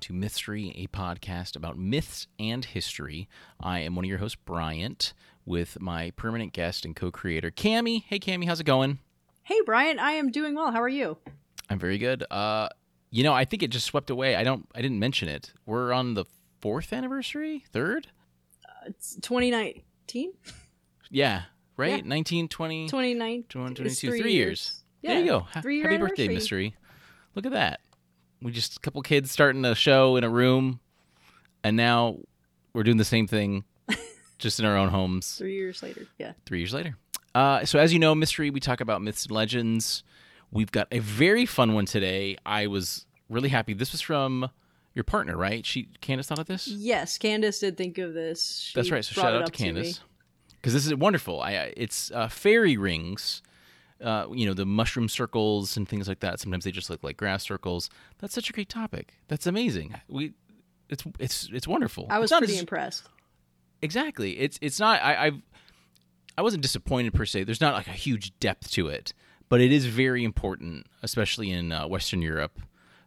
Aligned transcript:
To 0.00 0.12
Mystery, 0.12 0.72
a 0.76 0.86
podcast 0.86 1.56
about 1.56 1.76
myths 1.76 2.26
and 2.38 2.64
history. 2.64 3.28
I 3.60 3.80
am 3.80 3.94
one 3.96 4.04
of 4.04 4.08
your 4.08 4.18
hosts, 4.18 4.38
Bryant, 4.44 5.12
with 5.44 5.80
my 5.80 6.10
permanent 6.12 6.52
guest 6.52 6.84
and 6.84 6.94
co 6.94 7.10
creator, 7.10 7.50
Cami. 7.50 8.04
Hey, 8.06 8.18
Cami, 8.18 8.46
how's 8.46 8.60
it 8.60 8.64
going? 8.64 8.98
Hey, 9.42 9.60
Bryant, 9.66 9.98
I 9.98 10.12
am 10.12 10.30
doing 10.30 10.54
well. 10.54 10.70
How 10.70 10.80
are 10.80 10.88
you? 10.88 11.16
I'm 11.68 11.78
very 11.78 11.98
good. 11.98 12.24
Uh, 12.30 12.68
you 13.10 13.24
know, 13.24 13.32
I 13.32 13.44
think 13.44 13.62
it 13.62 13.70
just 13.70 13.86
swept 13.86 14.10
away. 14.10 14.36
I 14.36 14.44
don't, 14.44 14.68
I 14.74 14.82
didn't 14.82 14.98
mention 15.00 15.28
it. 15.28 15.52
We're 15.66 15.92
on 15.92 16.14
the 16.14 16.24
fourth 16.60 16.92
anniversary, 16.92 17.64
third. 17.72 18.08
Uh, 18.64 18.86
it's 18.86 19.16
2019. 19.22 20.32
Yeah, 21.10 21.42
right. 21.76 21.90
Yeah. 22.04 22.08
19, 22.08 22.48
20, 22.48 22.88
29, 22.88 23.44
22, 23.48 23.88
three, 23.88 24.20
three 24.20 24.32
years. 24.32 24.32
years. 24.32 24.84
Yeah. 25.02 25.10
There 25.14 25.20
you 25.20 25.26
go. 25.26 25.46
Three 25.62 25.80
Happy 25.80 25.96
birthday, 25.96 26.28
mystery. 26.28 26.76
Look 27.34 27.46
at 27.46 27.52
that. 27.52 27.80
We 28.40 28.52
just 28.52 28.76
a 28.76 28.80
couple 28.80 29.02
kids 29.02 29.30
starting 29.30 29.64
a 29.64 29.74
show 29.74 30.16
in 30.16 30.24
a 30.24 30.30
room, 30.30 30.80
and 31.64 31.76
now 31.76 32.18
we're 32.72 32.84
doing 32.84 32.96
the 32.96 33.04
same 33.04 33.26
thing, 33.26 33.64
just 34.38 34.60
in 34.60 34.66
our 34.66 34.76
own 34.76 34.88
homes. 34.88 35.34
Three 35.36 35.54
years 35.54 35.82
later, 35.82 36.06
yeah. 36.18 36.32
Three 36.46 36.58
years 36.58 36.72
later. 36.72 36.96
Uh, 37.34 37.64
so 37.64 37.78
as 37.78 37.92
you 37.92 37.98
know, 37.98 38.14
mystery. 38.14 38.50
We 38.50 38.60
talk 38.60 38.80
about 38.80 39.02
myths 39.02 39.24
and 39.24 39.32
legends. 39.32 40.02
We've 40.50 40.70
got 40.72 40.88
a 40.90 40.98
very 41.00 41.46
fun 41.46 41.74
one 41.74 41.84
today. 41.84 42.36
I 42.46 42.66
was 42.68 43.06
really 43.28 43.48
happy. 43.48 43.74
This 43.74 43.92
was 43.92 44.00
from 44.00 44.48
your 44.94 45.04
partner, 45.04 45.36
right? 45.36 45.64
She 45.64 45.88
Candace 46.00 46.26
thought 46.26 46.38
of 46.38 46.46
this. 46.46 46.66
Yes, 46.66 47.18
Candace 47.18 47.60
did 47.60 47.76
think 47.76 47.98
of 47.98 48.14
this. 48.14 48.60
She 48.60 48.72
That's 48.74 48.90
right. 48.90 49.04
So 49.04 49.20
shout 49.20 49.34
out 49.34 49.46
to 49.46 49.52
Candace 49.52 50.00
because 50.52 50.72
this 50.72 50.86
is 50.86 50.94
wonderful. 50.94 51.40
I 51.40 51.72
it's 51.76 52.10
uh, 52.12 52.28
fairy 52.28 52.76
rings 52.76 53.42
uh, 54.02 54.26
you 54.32 54.46
know, 54.46 54.54
the 54.54 54.66
mushroom 54.66 55.08
circles 55.08 55.76
and 55.76 55.88
things 55.88 56.08
like 56.08 56.20
that. 56.20 56.40
Sometimes 56.40 56.64
they 56.64 56.70
just 56.70 56.90
look 56.90 57.02
like 57.02 57.16
grass 57.16 57.42
circles. 57.42 57.90
That's 58.18 58.34
such 58.34 58.50
a 58.50 58.52
great 58.52 58.68
topic. 58.68 59.14
That's 59.28 59.46
amazing. 59.46 59.94
We, 60.08 60.34
it's 60.88 61.04
it's 61.18 61.48
it's 61.52 61.68
wonderful. 61.68 62.06
I 62.10 62.18
was 62.18 62.30
pretty 62.30 62.54
as, 62.54 62.60
impressed. 62.60 63.08
Exactly. 63.82 64.38
It's 64.38 64.58
it's 64.62 64.80
not. 64.80 65.02
I 65.02 65.26
I've, 65.26 65.42
I 66.36 66.42
wasn't 66.42 66.62
disappointed 66.62 67.14
per 67.14 67.24
se. 67.24 67.44
There's 67.44 67.60
not 67.60 67.74
like 67.74 67.88
a 67.88 67.92
huge 67.92 68.38
depth 68.38 68.70
to 68.72 68.88
it, 68.88 69.12
but 69.48 69.60
it 69.60 69.72
is 69.72 69.86
very 69.86 70.24
important, 70.24 70.86
especially 71.02 71.50
in 71.50 71.72
uh, 71.72 71.86
Western 71.88 72.22
Europe. 72.22 72.60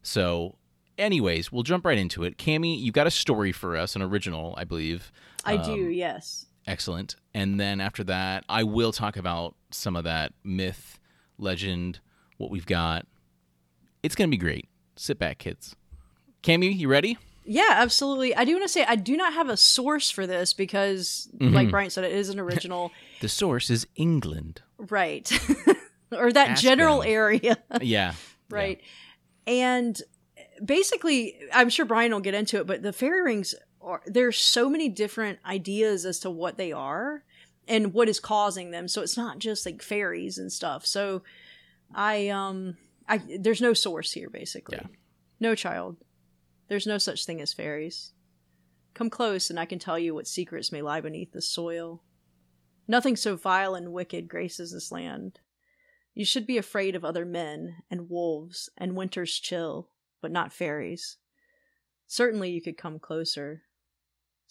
So, 0.04 0.56
anyways, 0.98 1.52
we'll 1.52 1.64
jump 1.64 1.86
right 1.86 1.98
into 1.98 2.24
it. 2.24 2.38
Cami, 2.38 2.78
you've 2.78 2.94
got 2.94 3.08
a 3.08 3.12
story 3.12 3.52
for 3.52 3.78
us, 3.78 3.96
an 3.96 4.02
original, 4.02 4.54
I 4.58 4.66
believe. 4.66 5.12
I 5.46 5.56
um, 5.56 5.76
do. 5.76 5.90
Yes. 5.90 6.48
Excellent. 6.68 7.16
And 7.34 7.60
then 7.60 7.82
after 7.82 8.04
that, 8.06 8.46
I 8.48 8.64
will 8.64 8.92
talk 8.92 9.18
about 9.18 9.56
some 9.72 9.96
of 9.96 10.04
that 10.04 10.34
myth, 10.44 11.00
legend, 11.38 12.00
what 12.38 12.52
we've 12.52 12.66
got. 12.66 13.06
It's 14.04 14.16
going 14.16 14.30
to 14.30 14.32
be 14.32 14.38
great. 14.38 14.68
Sit 14.96 15.18
back, 15.18 15.38
kids. 15.38 15.76
Cami, 16.44 16.76
you 16.76 16.88
ready? 16.88 17.18
Yeah, 17.44 17.70
absolutely. 17.72 18.36
I 18.36 18.46
do 18.46 18.54
want 18.54 18.64
to 18.64 18.70
say 18.70 18.86
I 18.88 18.96
do 18.96 19.18
not 19.18 19.34
have 19.34 19.50
a 19.50 19.58
source 19.58 20.12
for 20.12 20.28
this 20.28 20.54
because, 20.54 21.30
mm-hmm. 21.38 21.54
like 21.54 21.72
Brian 21.72 21.90
said, 21.90 22.04
it 22.04 22.12
is 22.12 22.30
an 22.30 22.40
original. 22.40 22.92
the 23.22 23.30
source 23.30 23.70
is 23.70 23.88
England. 23.96 24.62
Right. 24.78 25.32
or 26.12 26.32
that 26.32 26.50
Ask 26.50 26.64
general 26.64 27.00
them. 27.00 27.10
area. 27.10 27.58
yeah. 27.82 28.14
Right. 28.50 28.82
Yeah. 29.48 29.54
And 29.54 30.02
basically, 30.66 31.40
I'm 31.54 31.70
sure 31.70 31.86
Brian 31.86 32.12
will 32.12 32.20
get 32.20 32.34
into 32.34 32.58
it, 32.60 32.68
but 32.68 32.84
the 32.84 32.92
fairy 32.92 33.22
rings 33.22 33.56
are 33.84 34.02
there's 34.06 34.38
so 34.38 34.70
many 34.70 34.90
different 34.90 35.40
ideas 35.46 36.06
as 36.06 36.20
to 36.20 36.30
what 36.30 36.58
they 36.58 36.72
are 36.72 37.24
and 37.68 37.94
what 37.94 38.10
is 38.10 38.20
causing 38.20 38.72
them. 38.72 38.88
So 38.88 39.02
it's 39.02 39.18
not 39.18 39.40
just 39.40 39.66
like 39.66 39.82
fairies 39.82 40.38
and 40.38 40.52
stuff. 40.52 40.86
So 40.86 41.24
I 41.94 42.30
um 42.30 42.78
I 43.08 43.22
there's 43.40 43.62
no 43.62 43.74
source 43.74 44.12
here 44.12 44.30
basically. 44.30 44.78
Yeah. 44.82 44.88
No 45.40 45.56
child. 45.56 45.98
There's 46.68 46.88
no 46.88 46.98
such 46.98 47.26
thing 47.26 47.42
as 47.42 47.54
fairies. 47.54 48.14
Come 48.94 49.10
close 49.10 49.50
and 49.50 49.60
I 49.60 49.66
can 49.66 49.80
tell 49.80 49.98
you 50.00 50.14
what 50.14 50.28
secrets 50.28 50.72
may 50.72 50.82
lie 50.82 51.02
beneath 51.02 51.32
the 51.32 51.42
soil. 51.42 52.04
Nothing 52.88 53.16
so 53.16 53.36
vile 53.36 53.76
and 53.76 53.94
wicked 53.94 54.28
graces 54.28 54.72
this 54.72 54.92
land. 54.92 55.40
You 56.14 56.26
should 56.26 56.46
be 56.46 56.58
afraid 56.58 56.96
of 56.96 57.06
other 57.06 57.26
men 57.26 57.78
and 57.90 58.10
wolves 58.10 58.70
and 58.78 58.96
winter's 58.96 59.34
chill, 59.40 59.90
but 60.22 60.32
not 60.32 60.52
fairies. 60.52 61.18
Certainly 62.08 62.52
you 62.52 62.62
could 62.62 62.78
come 62.78 63.00
closer, 63.00 63.64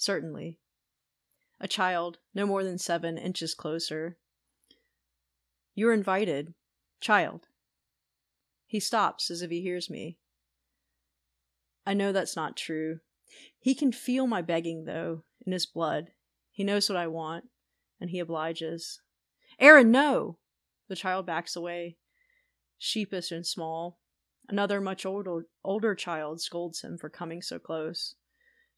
Certainly. 0.01 0.57
A 1.61 1.69
child, 1.69 2.21
no 2.35 2.47
more 2.47 2.65
than 2.65 2.79
seven 2.79 3.19
inches 3.19 3.53
closer. 3.53 4.17
You're 5.75 5.93
invited. 5.93 6.55
Child. 7.03 7.49
He 8.67 8.81
stops 8.81 9.31
as 9.31 9.43
if 9.43 9.51
he 9.51 9.61
hears 9.61 9.91
me. 9.91 10.17
I 11.85 11.93
know 11.93 12.13
that's 12.13 12.35
not 12.35 12.57
true. 12.57 13.01
He 13.59 13.75
can 13.75 13.93
feel 13.93 14.27
my 14.27 14.41
begging, 14.41 14.87
though, 14.87 15.25
in 15.45 15.53
his 15.53 15.67
blood. 15.67 16.13
He 16.51 16.65
knows 16.65 16.89
what 16.89 16.97
I 16.97 17.07
want, 17.07 17.45
and 18.01 18.09
he 18.09 18.21
obliges. 18.21 19.03
Aaron, 19.59 19.91
no! 19.91 20.39
The 20.89 20.97
child 20.97 21.27
backs 21.27 21.57
away, 21.57 21.99
sheepish 22.79 23.31
and 23.33 23.47
small. 23.47 23.99
Another 24.49 24.81
much 24.81 25.05
older 25.05 25.45
older 25.63 25.95
child 25.95 26.41
scolds 26.41 26.81
him 26.81 26.97
for 26.97 27.11
coming 27.11 27.43
so 27.43 27.59
close. 27.59 28.15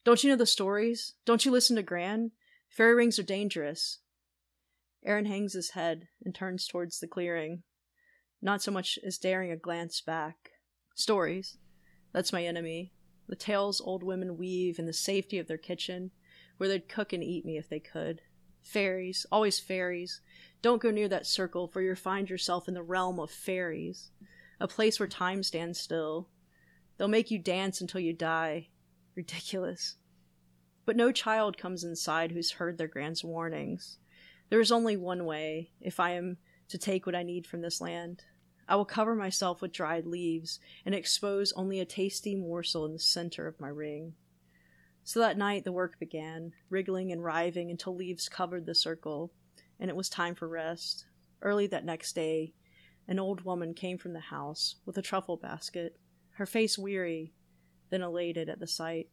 Don't 0.03 0.23
you 0.23 0.29
know 0.29 0.35
the 0.35 0.45
stories? 0.45 1.13
Don't 1.25 1.45
you 1.45 1.51
listen 1.51 1.77
to 1.77 1.83
Gran? 1.83 2.31
Fairy 2.69 2.93
rings 2.93 3.17
are 3.19 3.23
dangerous. 3.23 3.99
Aaron 5.05 5.25
hangs 5.25 5.53
his 5.53 5.71
head 5.71 6.07
and 6.23 6.35
turns 6.35 6.67
towards 6.67 6.99
the 6.99 7.07
clearing, 7.07 7.63
not 8.41 8.61
so 8.61 8.71
much 8.71 8.99
as 9.05 9.17
daring 9.17 9.51
a 9.51 9.57
glance 9.57 10.01
back. 10.01 10.51
Stories. 10.95 11.57
That's 12.13 12.33
my 12.33 12.43
enemy. 12.43 12.93
The 13.27 13.35
tales 13.35 13.79
old 13.79 14.03
women 14.03 14.37
weave 14.37 14.77
in 14.77 14.85
the 14.85 14.93
safety 14.93 15.39
of 15.39 15.47
their 15.47 15.57
kitchen, 15.57 16.11
where 16.57 16.67
they'd 16.67 16.89
cook 16.89 17.13
and 17.13 17.23
eat 17.23 17.45
me 17.45 17.57
if 17.57 17.69
they 17.69 17.79
could. 17.79 18.21
Fairies, 18.61 19.25
always 19.31 19.59
fairies. 19.59 20.21
Don't 20.61 20.81
go 20.81 20.91
near 20.91 21.07
that 21.07 21.25
circle, 21.25 21.67
for 21.67 21.81
you'll 21.81 21.95
find 21.95 22.29
yourself 22.29 22.67
in 22.67 22.73
the 22.73 22.83
realm 22.83 23.19
of 23.19 23.31
fairies, 23.31 24.11
a 24.59 24.67
place 24.67 24.99
where 24.99 25.07
time 25.07 25.43
stands 25.43 25.79
still. 25.79 26.29
They'll 26.97 27.07
make 27.07 27.31
you 27.31 27.39
dance 27.39 27.81
until 27.81 28.01
you 28.01 28.13
die, 28.13 28.69
Ridiculous. 29.15 29.97
But 30.85 30.95
no 30.95 31.11
child 31.11 31.57
comes 31.57 31.83
inside 31.83 32.31
who's 32.31 32.51
heard 32.51 32.77
their 32.77 32.87
grand's 32.87 33.23
warnings. 33.23 33.97
There 34.49 34.59
is 34.59 34.71
only 34.71 34.97
one 34.97 35.25
way, 35.25 35.71
if 35.79 35.99
I 35.99 36.11
am 36.11 36.37
to 36.69 36.77
take 36.77 37.05
what 37.05 37.15
I 37.15 37.23
need 37.23 37.45
from 37.45 37.61
this 37.61 37.79
land. 37.79 38.23
I 38.67 38.75
will 38.75 38.85
cover 38.85 39.15
myself 39.15 39.61
with 39.61 39.71
dried 39.71 40.05
leaves 40.05 40.59
and 40.85 40.95
expose 40.95 41.53
only 41.53 41.79
a 41.79 41.85
tasty 41.85 42.35
morsel 42.35 42.85
in 42.85 42.93
the 42.93 42.99
center 42.99 43.47
of 43.47 43.59
my 43.59 43.67
ring. 43.67 44.13
So 45.03 45.19
that 45.19 45.37
night 45.37 45.65
the 45.65 45.71
work 45.71 45.99
began, 45.99 46.53
wriggling 46.69 47.11
and 47.11 47.23
writhing 47.23 47.69
until 47.69 47.95
leaves 47.95 48.29
covered 48.29 48.65
the 48.65 48.73
circle, 48.73 49.31
and 49.79 49.89
it 49.89 49.95
was 49.95 50.09
time 50.09 50.33
for 50.33 50.47
rest. 50.47 51.05
Early 51.41 51.67
that 51.67 51.85
next 51.85 52.13
day, 52.13 52.53
an 53.07 53.19
old 53.19 53.41
woman 53.41 53.73
came 53.73 53.97
from 53.97 54.13
the 54.13 54.21
house 54.21 54.75
with 54.85 54.97
a 54.97 55.01
truffle 55.01 55.35
basket, 55.35 55.97
her 56.35 56.45
face 56.45 56.77
weary 56.77 57.33
then 57.93 58.01
elated 58.01 58.49
at 58.49 58.59
the 58.59 58.65
sight. 58.65 59.07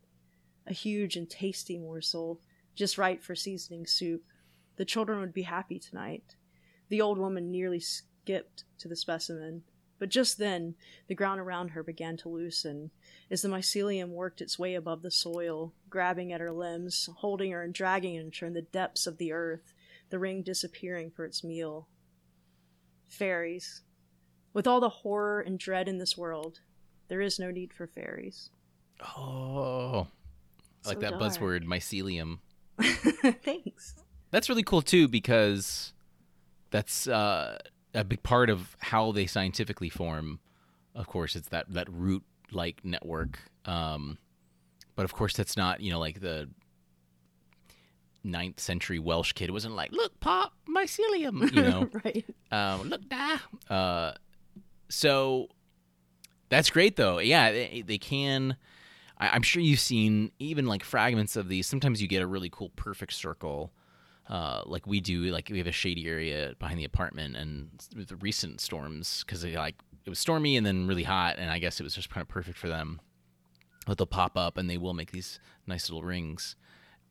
A 0.66 0.72
huge 0.72 1.14
and 1.14 1.28
tasty 1.28 1.76
morsel, 1.76 2.40
just 2.74 2.96
right 2.96 3.22
for 3.22 3.36
seasoning 3.36 3.86
soup. 3.86 4.24
The 4.76 4.86
children 4.86 5.20
would 5.20 5.34
be 5.34 5.42
happy 5.42 5.78
tonight. 5.78 6.36
The 6.88 7.02
old 7.02 7.18
woman 7.18 7.50
nearly 7.50 7.78
skipped 7.78 8.64
to 8.78 8.88
the 8.88 8.96
specimen, 8.96 9.64
but 9.98 10.08
just 10.08 10.38
then 10.38 10.76
the 11.08 11.14
ground 11.14 11.40
around 11.40 11.68
her 11.68 11.82
began 11.82 12.16
to 12.18 12.30
loosen 12.30 12.90
as 13.30 13.42
the 13.42 13.50
mycelium 13.50 14.08
worked 14.08 14.40
its 14.40 14.58
way 14.58 14.74
above 14.74 15.02
the 15.02 15.10
soil, 15.10 15.74
grabbing 15.90 16.32
at 16.32 16.40
her 16.40 16.50
limbs, 16.50 17.10
holding 17.18 17.52
her 17.52 17.62
and 17.62 17.74
dragging 17.74 18.32
her 18.40 18.46
in 18.46 18.54
the 18.54 18.62
depths 18.62 19.06
of 19.06 19.18
the 19.18 19.30
earth, 19.30 19.74
the 20.08 20.18
ring 20.18 20.42
disappearing 20.42 21.10
for 21.10 21.26
its 21.26 21.44
meal. 21.44 21.86
Fairies. 23.08 23.82
With 24.54 24.66
all 24.66 24.80
the 24.80 24.88
horror 24.88 25.42
and 25.42 25.58
dread 25.58 25.86
in 25.86 25.98
this 25.98 26.16
world, 26.16 26.60
there 27.08 27.20
is 27.20 27.38
no 27.38 27.50
need 27.50 27.74
for 27.74 27.86
fairies. 27.86 28.48
Oh, 29.16 30.06
I 30.84 30.88
like 30.88 31.00
that 31.00 31.18
dark. 31.18 31.22
buzzword, 31.22 31.64
mycelium. 31.64 32.38
Thanks. 33.42 33.94
That's 34.30 34.48
really 34.48 34.62
cool 34.62 34.82
too 34.82 35.08
because 35.08 35.92
that's 36.70 37.06
uh, 37.08 37.58
a 37.94 38.04
big 38.04 38.22
part 38.22 38.50
of 38.50 38.76
how 38.80 39.12
they 39.12 39.26
scientifically 39.26 39.88
form. 39.88 40.40
Of 40.94 41.06
course, 41.06 41.36
it's 41.36 41.48
that 41.48 41.66
that 41.72 41.88
root 41.90 42.22
like 42.52 42.84
network. 42.84 43.38
Um, 43.64 44.18
but 44.94 45.04
of 45.04 45.14
course, 45.14 45.34
that's 45.36 45.56
not 45.56 45.80
you 45.80 45.90
know 45.90 45.98
like 45.98 46.20
the 46.20 46.48
ninth 48.22 48.60
century 48.60 48.98
Welsh 48.98 49.32
kid 49.32 49.50
wasn't 49.50 49.74
like, 49.74 49.92
look, 49.92 50.20
pop, 50.20 50.52
mycelium, 50.68 51.50
you 51.52 51.62
know, 51.62 51.88
right? 52.04 52.24
Um, 52.52 52.88
look, 52.88 53.08
da. 53.08 53.38
Uh, 53.68 54.12
so 54.88 55.48
that's 56.48 56.70
great 56.70 56.96
though. 56.96 57.18
Yeah, 57.18 57.50
they, 57.50 57.82
they 57.86 57.98
can 57.98 58.56
I, 59.20 59.36
am 59.36 59.42
sure 59.42 59.62
you've 59.62 59.80
seen 59.80 60.32
even 60.38 60.66
like 60.66 60.82
fragments 60.82 61.36
of 61.36 61.48
these. 61.48 61.66
Sometimes 61.66 62.00
you 62.00 62.08
get 62.08 62.22
a 62.22 62.26
really 62.26 62.48
cool 62.50 62.70
perfect 62.70 63.12
circle. 63.12 63.70
Uh, 64.28 64.62
like 64.64 64.86
we 64.86 65.00
do, 65.00 65.24
like 65.24 65.48
we 65.50 65.58
have 65.58 65.66
a 65.66 65.72
shady 65.72 66.06
area 66.06 66.54
behind 66.58 66.78
the 66.78 66.84
apartment, 66.84 67.36
and 67.36 67.68
with 67.96 68.08
the 68.08 68.16
recent 68.16 68.60
storms, 68.60 69.24
because 69.24 69.44
like 69.44 69.74
it 70.06 70.10
was 70.10 70.18
stormy 70.18 70.56
and 70.56 70.64
then 70.64 70.86
really 70.86 71.02
hot, 71.02 71.36
and 71.38 71.50
I 71.50 71.58
guess 71.58 71.80
it 71.80 71.84
was 71.84 71.94
just 71.94 72.10
kind 72.10 72.22
of 72.22 72.28
perfect 72.28 72.56
for 72.56 72.68
them. 72.68 73.00
but 73.86 73.98
they'll 73.98 74.06
pop 74.06 74.36
up 74.36 74.56
and 74.56 74.70
they 74.70 74.78
will 74.78 74.94
make 74.94 75.10
these 75.10 75.40
nice 75.66 75.90
little 75.90 76.04
rings. 76.04 76.56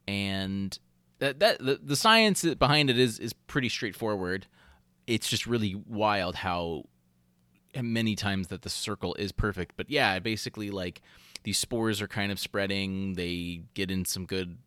And 0.08 0.78
that 1.20 1.40
that 1.40 1.60
the, 1.60 1.80
the 1.84 1.96
science 1.96 2.44
behind 2.56 2.90
it 2.90 2.98
is 2.98 3.20
is 3.20 3.34
pretty 3.34 3.70
straightforward. 3.70 4.48
It's 5.06 5.30
just 5.30 5.46
really 5.46 5.76
wild 5.76 6.36
how 6.36 6.86
many 7.80 8.16
times 8.16 8.48
that 8.48 8.62
the 8.62 8.70
circle 8.70 9.14
is 9.16 9.32
perfect. 9.32 9.76
But 9.76 9.90
yeah, 9.90 10.20
basically 10.20 10.72
like 10.72 11.02
these 11.44 11.58
spores 11.58 12.02
are 12.02 12.08
kind 12.08 12.32
of 12.32 12.40
spreading. 12.40 13.14
They 13.14 13.62
get 13.74 13.90
in 13.92 14.06
some 14.06 14.26
good 14.26 14.58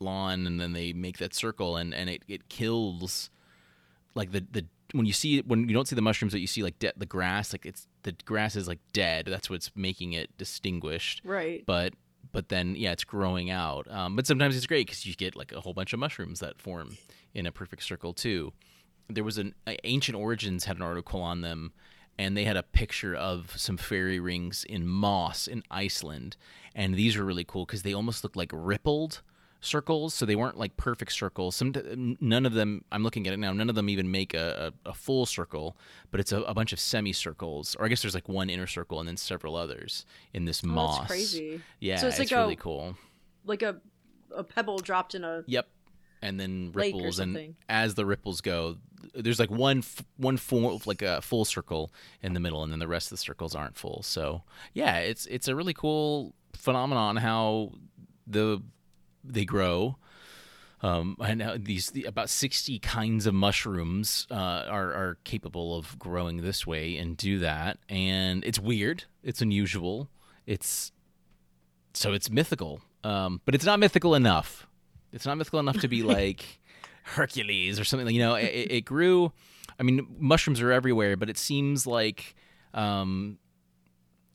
lawn 0.00 0.46
and 0.46 0.60
then 0.60 0.72
they 0.72 0.92
make 0.92 1.18
that 1.18 1.32
circle 1.32 1.76
and 1.76 1.94
and 1.94 2.10
it, 2.10 2.22
it 2.26 2.48
kills 2.48 3.30
like 4.16 4.32
the 4.32 4.44
the 4.50 4.66
when 4.92 5.06
you 5.06 5.12
see 5.12 5.40
when 5.42 5.68
you 5.68 5.74
don't 5.74 5.86
see 5.86 5.94
the 5.94 6.02
mushrooms 6.02 6.32
that 6.32 6.40
you 6.40 6.46
see 6.48 6.62
like 6.62 6.76
de- 6.80 6.92
the 6.96 7.06
grass 7.06 7.52
like 7.54 7.64
it's 7.64 7.86
the 8.02 8.10
grass 8.24 8.56
is 8.56 8.66
like 8.66 8.80
dead 8.92 9.26
that's 9.26 9.48
what's 9.48 9.70
making 9.76 10.12
it 10.12 10.36
distinguished 10.38 11.20
Right. 11.24 11.62
but 11.66 11.94
but 12.32 12.48
then 12.48 12.74
yeah 12.74 12.90
it's 12.90 13.04
growing 13.04 13.48
out 13.48 13.88
um, 13.92 14.16
but 14.16 14.26
sometimes 14.26 14.56
it's 14.56 14.66
great 14.66 14.88
because 14.88 15.06
you 15.06 15.14
get 15.14 15.36
like 15.36 15.52
a 15.52 15.60
whole 15.60 15.72
bunch 15.72 15.92
of 15.92 16.00
mushrooms 16.00 16.40
that 16.40 16.60
form 16.60 16.96
in 17.32 17.46
a 17.46 17.52
perfect 17.52 17.84
circle 17.84 18.12
too 18.12 18.52
there 19.08 19.22
was 19.24 19.38
an 19.38 19.54
uh, 19.68 19.74
ancient 19.84 20.16
origins 20.18 20.64
had 20.64 20.74
an 20.76 20.82
article 20.82 21.22
on 21.22 21.42
them 21.42 21.72
and 22.18 22.36
they 22.36 22.44
had 22.44 22.56
a 22.56 22.62
picture 22.62 23.14
of 23.14 23.52
some 23.56 23.76
fairy 23.76 24.20
rings 24.20 24.64
in 24.64 24.86
moss 24.86 25.46
in 25.46 25.62
iceland. 25.70 26.36
And 26.74 26.94
these 26.94 27.16
were 27.16 27.24
really 27.24 27.44
cool 27.44 27.64
because 27.66 27.82
they 27.82 27.92
almost 27.94 28.22
looked 28.24 28.36
like 28.36 28.50
rippled 28.52 29.20
circles. 29.60 30.12
So 30.14 30.26
they 30.26 30.34
weren't 30.36 30.58
like 30.58 30.76
perfect 30.76 31.12
circles. 31.12 31.54
Some 31.56 31.72
none 32.20 32.46
of 32.46 32.52
them 32.52 32.84
i'm 32.90 33.02
looking 33.02 33.26
at 33.26 33.32
it 33.32 33.36
now 33.38 33.52
none 33.52 33.68
of 33.68 33.74
them 33.76 33.88
even 33.88 34.10
make 34.10 34.34
a, 34.34 34.72
a, 34.84 34.90
a 34.90 34.94
full 34.94 35.24
circle 35.26 35.76
but 36.10 36.18
it's 36.20 36.32
a, 36.32 36.40
a 36.42 36.54
bunch 36.54 36.72
of 36.72 36.78
semicircles. 36.80 37.76
Or 37.76 37.84
i 37.84 37.88
guess 37.88 38.02
there's 38.02 38.14
like 38.14 38.28
one 38.28 38.50
inner 38.50 38.66
circle 38.66 38.98
and 39.00 39.08
then 39.08 39.16
several 39.16 39.56
others 39.56 40.04
in 40.34 40.44
this 40.44 40.62
Oh, 40.64 40.68
moss. 40.68 40.98
that's 40.98 41.08
crazy. 41.10 41.60
yeah 41.80 41.96
So 41.96 42.08
it's 42.08 42.18
it's, 42.18 42.30
like 42.32 42.38
a- 42.38 42.42
really 42.42 42.56
cool. 42.56 42.96
Like 43.44 43.62
a 43.62 43.76
a 44.36 44.42
pebble 44.44 44.78
dropped 44.78 45.14
in 45.14 45.24
a 45.24 45.44
Yep. 45.46 45.68
And 46.24 46.38
then 46.38 46.70
ripples, 46.72 47.18
and 47.18 47.56
as 47.68 47.96
the 47.96 48.06
ripples 48.06 48.40
go, 48.42 48.76
there's 49.14 49.38
like 49.38 49.50
one 49.50 49.78
f- 49.78 50.04
one 50.16 50.36
full 50.36 50.80
like 50.86 51.02
a 51.02 51.20
full 51.20 51.44
circle 51.44 51.92
in 52.22 52.34
the 52.34 52.40
middle, 52.40 52.62
and 52.62 52.72
then 52.72 52.78
the 52.78 52.88
rest 52.88 53.06
of 53.06 53.10
the 53.10 53.22
circles 53.22 53.54
aren't 53.54 53.76
full. 53.76 54.02
So 54.02 54.42
yeah, 54.72 54.98
it's 54.98 55.26
it's 55.26 55.48
a 55.48 55.54
really 55.54 55.74
cool 55.74 56.34
phenomenon 56.54 57.16
how 57.16 57.72
the 58.26 58.62
they 59.24 59.44
grow. 59.44 59.96
Um, 60.84 61.16
and 61.20 61.64
these 61.64 61.90
the, 61.90 62.04
about 62.04 62.28
sixty 62.28 62.80
kinds 62.80 63.26
of 63.26 63.34
mushrooms 63.34 64.26
uh, 64.30 64.34
are 64.68 64.92
are 64.92 65.18
capable 65.22 65.76
of 65.76 65.96
growing 65.98 66.38
this 66.38 66.66
way 66.66 66.96
and 66.96 67.16
do 67.16 67.38
that, 67.38 67.78
and 67.88 68.44
it's 68.44 68.58
weird, 68.58 69.04
it's 69.22 69.40
unusual, 69.40 70.08
it's 70.44 70.90
so 71.94 72.12
it's 72.12 72.30
mythical, 72.30 72.80
um, 73.04 73.40
but 73.44 73.54
it's 73.54 73.64
not 73.64 73.78
mythical 73.78 74.16
enough. 74.16 74.66
It's 75.12 75.26
not 75.26 75.36
mythical 75.38 75.60
enough 75.60 75.78
to 75.80 75.88
be 75.88 76.02
like 76.02 76.60
Hercules 77.02 77.78
or 77.78 77.84
something. 77.84 78.14
You 78.14 78.22
know, 78.22 78.34
it, 78.34 78.70
it 78.70 78.84
grew. 78.84 79.32
I 79.78 79.82
mean, 79.82 80.06
mushrooms 80.18 80.60
are 80.60 80.72
everywhere, 80.72 81.16
but 81.16 81.28
it 81.28 81.38
seems 81.38 81.86
like 81.86 82.34
um, 82.74 83.38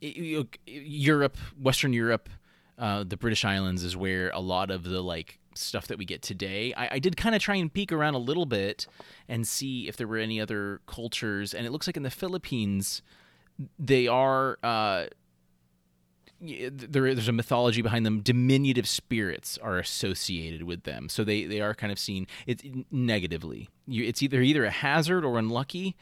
Europe, 0.02 1.38
Western 1.60 1.94
Europe, 1.94 2.30
uh, 2.78 3.04
the 3.04 3.18
British 3.18 3.46
Islands 3.46 3.84
is 3.84 3.96
where 3.96 4.30
a 4.30 4.40
lot 4.40 4.70
of 4.70 4.84
the 4.84 5.02
like 5.02 5.40
stuff 5.56 5.88
that 5.88 5.98
we 5.98 6.06
get 6.06 6.22
today. 6.22 6.74
I, 6.76 6.96
I 6.96 7.00
did 7.00 7.18
kind 7.18 7.36
of 7.36 7.42
try 7.42 7.56
and 7.56 7.74
peek 7.74 7.92
around 7.92 8.14
a 8.14 8.20
little 8.20 8.46
bit 8.46 8.88
and 9.28 9.48
see 9.48 9.88
if 9.88 9.98
there 9.98 10.08
were 10.08 10.18
any 10.18 10.40
other 10.40 10.82
cultures, 10.86 11.54
and 11.54 11.66
it 11.66 11.72
looks 11.72 11.88
like 11.88 11.98
in 11.98 12.04
the 12.04 12.12
Philippines 12.12 13.02
they 13.80 14.08
are. 14.08 14.60
Uh, 14.62 15.06
there, 16.40 17.14
there's 17.16 17.28
a 17.28 17.34
mythology 17.34 17.82
behind 17.82 18.06
them. 18.06 18.22
Diminutive 18.22 18.88
spirits 18.88 19.58
are 19.58 19.78
associated 19.80 20.64
with 20.64 20.84
them, 20.84 21.10
so 21.10 21.24
they, 21.24 21.46
they 21.46 21.62
are 21.62 21.74
kind 21.74 21.92
of 21.92 21.98
seen 21.98 22.28
it 22.46 22.62
negatively. 22.92 23.70
You, 23.88 24.04
it's 24.04 24.22
either 24.22 24.42
either 24.42 24.66
a 24.66 24.70
hazard 24.70 25.26
or 25.26 25.40
unlucky. 25.40 25.96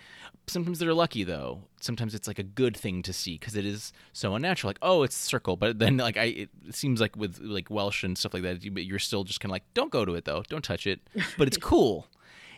Sometimes 0.47 0.79
they're 0.79 0.93
lucky 0.93 1.23
though. 1.23 1.61
Sometimes 1.79 2.13
it's 2.13 2.27
like 2.27 2.39
a 2.39 2.43
good 2.43 2.75
thing 2.75 3.01
to 3.03 3.13
see 3.13 3.37
because 3.37 3.55
it 3.55 3.65
is 3.65 3.93
so 4.11 4.35
unnatural. 4.35 4.69
Like 4.69 4.79
oh, 4.81 5.03
it's 5.03 5.15
a 5.15 5.27
circle, 5.27 5.55
but 5.55 5.79
then 5.79 5.97
like 5.97 6.17
I, 6.17 6.25
it 6.25 6.49
seems 6.71 6.99
like 6.99 7.15
with 7.15 7.39
like 7.39 7.69
Welsh 7.69 8.03
and 8.03 8.17
stuff 8.17 8.33
like 8.33 8.43
that, 8.43 8.63
you, 8.63 8.71
you're 8.73 8.99
still 8.99 9.23
just 9.23 9.39
kind 9.39 9.51
of 9.51 9.53
like 9.53 9.63
don't 9.73 9.91
go 9.91 10.03
to 10.03 10.15
it 10.15 10.25
though, 10.25 10.43
don't 10.49 10.63
touch 10.63 10.85
it. 10.85 10.99
But 11.37 11.47
it's 11.47 11.57
cool, 11.61 12.07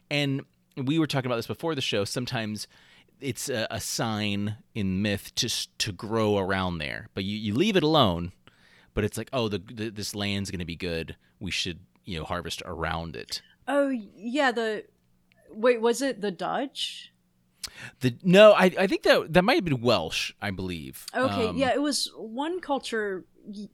and 0.10 0.42
we 0.76 0.98
were 0.98 1.08
talking 1.08 1.28
about 1.28 1.38
this 1.38 1.48
before 1.48 1.76
the 1.76 1.82
show. 1.82 2.06
Sometimes 2.06 2.68
it's 3.22 3.50
a, 3.50 3.68
a 3.72 3.80
sign 3.80 4.58
in 4.76 5.02
myth 5.02 5.34
just 5.36 5.78
to 5.80 5.92
grow 5.92 6.38
around 6.38 6.78
there, 6.78 7.10
but 7.14 7.24
you, 7.24 7.38
you 7.38 7.54
leave 7.54 7.76
it 7.76 7.84
alone. 7.84 8.32
But 8.94 9.04
it's 9.04 9.18
like, 9.18 9.30
oh, 9.32 9.48
the, 9.48 9.60
the 9.60 9.90
this 9.90 10.16
land's 10.16 10.50
going 10.50 10.60
to 10.60 10.66
be 10.66 10.76
good. 10.76 11.16
We 11.40 11.52
should, 11.52 11.80
you 12.04 12.18
know, 12.18 12.26
harvest 12.26 12.64
around 12.66 13.16
it. 13.16 13.42
Oh 13.68 13.90
yeah, 13.90 14.52
the 14.52 14.86
wait, 15.52 15.82
was 15.82 16.02
it 16.02 16.22
the 16.22 16.32
Dutch? 16.32 17.12
The 18.00 18.16
no, 18.24 18.54
I 18.54 18.72
I 18.78 18.88
think 18.88 19.04
that 19.04 19.34
that 19.34 19.44
might 19.44 19.56
have 19.56 19.66
been 19.66 19.82
Welsh, 19.82 20.32
I 20.42 20.52
believe. 20.52 21.06
Okay, 21.16 21.48
Um, 21.48 21.58
yeah, 21.58 21.74
it 21.74 21.82
was 21.82 22.12
one 22.16 22.60
culture 22.60 23.26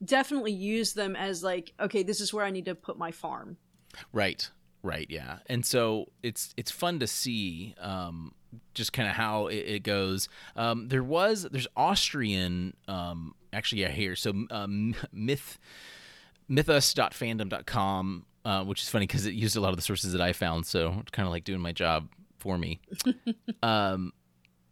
definitely 0.03 0.51
used 0.51 0.95
them 0.95 1.15
as 1.15 1.43
like, 1.43 1.73
okay, 1.79 2.03
this 2.03 2.19
is 2.21 2.33
where 2.33 2.45
I 2.45 2.51
need 2.51 2.65
to 2.65 2.75
put 2.75 2.97
my 2.97 3.11
farm. 3.11 3.57
Right. 4.11 4.49
Right. 4.83 5.07
Yeah. 5.09 5.37
And 5.47 5.65
so 5.65 6.07
it's 6.21 6.53
it's 6.57 6.69
fun 6.69 6.99
to 6.99 7.07
see 7.07 7.73
um, 7.79 8.33
just 8.73 8.91
kind 8.93 9.07
of 9.07 9.15
how 9.15 9.47
it, 9.47 9.55
it 9.55 9.83
goes. 9.83 10.27
Um, 10.55 10.89
there 10.89 11.03
was 11.03 11.47
there's 11.51 11.67
Austrian 11.75 12.75
um, 12.87 13.33
actually 13.53 13.81
yeah 13.81 13.89
here 13.89 14.15
so 14.15 14.33
um, 14.51 14.95
myth 15.13 15.57
mythos.fandom.com 16.49 18.25
uh, 18.43 18.63
which 18.65 18.81
is 18.81 18.89
funny 18.89 19.07
because 19.07 19.25
it 19.25 19.33
used 19.33 19.55
a 19.55 19.61
lot 19.61 19.69
of 19.69 19.77
the 19.77 19.81
sources 19.81 20.11
that 20.11 20.21
I 20.21 20.33
found 20.33 20.65
so 20.65 20.97
it's 20.99 21.11
kind 21.11 21.25
of 21.25 21.31
like 21.31 21.45
doing 21.45 21.61
my 21.61 21.71
job 21.71 22.09
for 22.43 22.57
me. 22.57 22.81
um, 23.63 24.11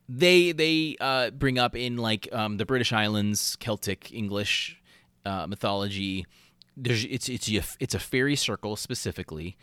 they 0.09 0.51
they 0.51 0.97
uh, 0.99 1.29
bring 1.31 1.57
up 1.57 1.75
in 1.75 1.97
like 1.97 2.27
um, 2.33 2.57
the 2.57 2.65
British 2.65 2.91
Islands 2.91 3.55
Celtic 3.61 4.13
English 4.13 4.81
uh, 5.25 5.47
mythology. 5.47 6.25
There's 6.75 7.05
it's 7.05 7.29
it's 7.29 7.49
a, 7.49 7.61
it's 7.79 7.95
a 7.95 7.99
fairy 7.99 8.35
circle 8.35 8.75
specifically, 8.75 9.57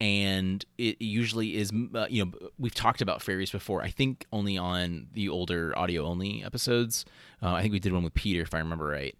and 0.00 0.64
it 0.78 1.00
usually 1.00 1.56
is 1.56 1.70
uh, 1.94 2.06
you 2.08 2.24
know 2.24 2.48
we've 2.58 2.74
talked 2.74 3.02
about 3.02 3.22
fairies 3.22 3.50
before. 3.50 3.82
I 3.82 3.90
think 3.90 4.26
only 4.32 4.56
on 4.56 5.08
the 5.12 5.28
older 5.28 5.76
audio 5.78 6.04
only 6.04 6.42
episodes. 6.44 7.04
Uh, 7.42 7.52
I 7.52 7.62
think 7.62 7.72
we 7.72 7.80
did 7.80 7.92
one 7.92 8.02
with 8.02 8.14
Peter 8.14 8.42
if 8.42 8.54
I 8.54 8.58
remember 8.58 8.86
right. 8.86 9.16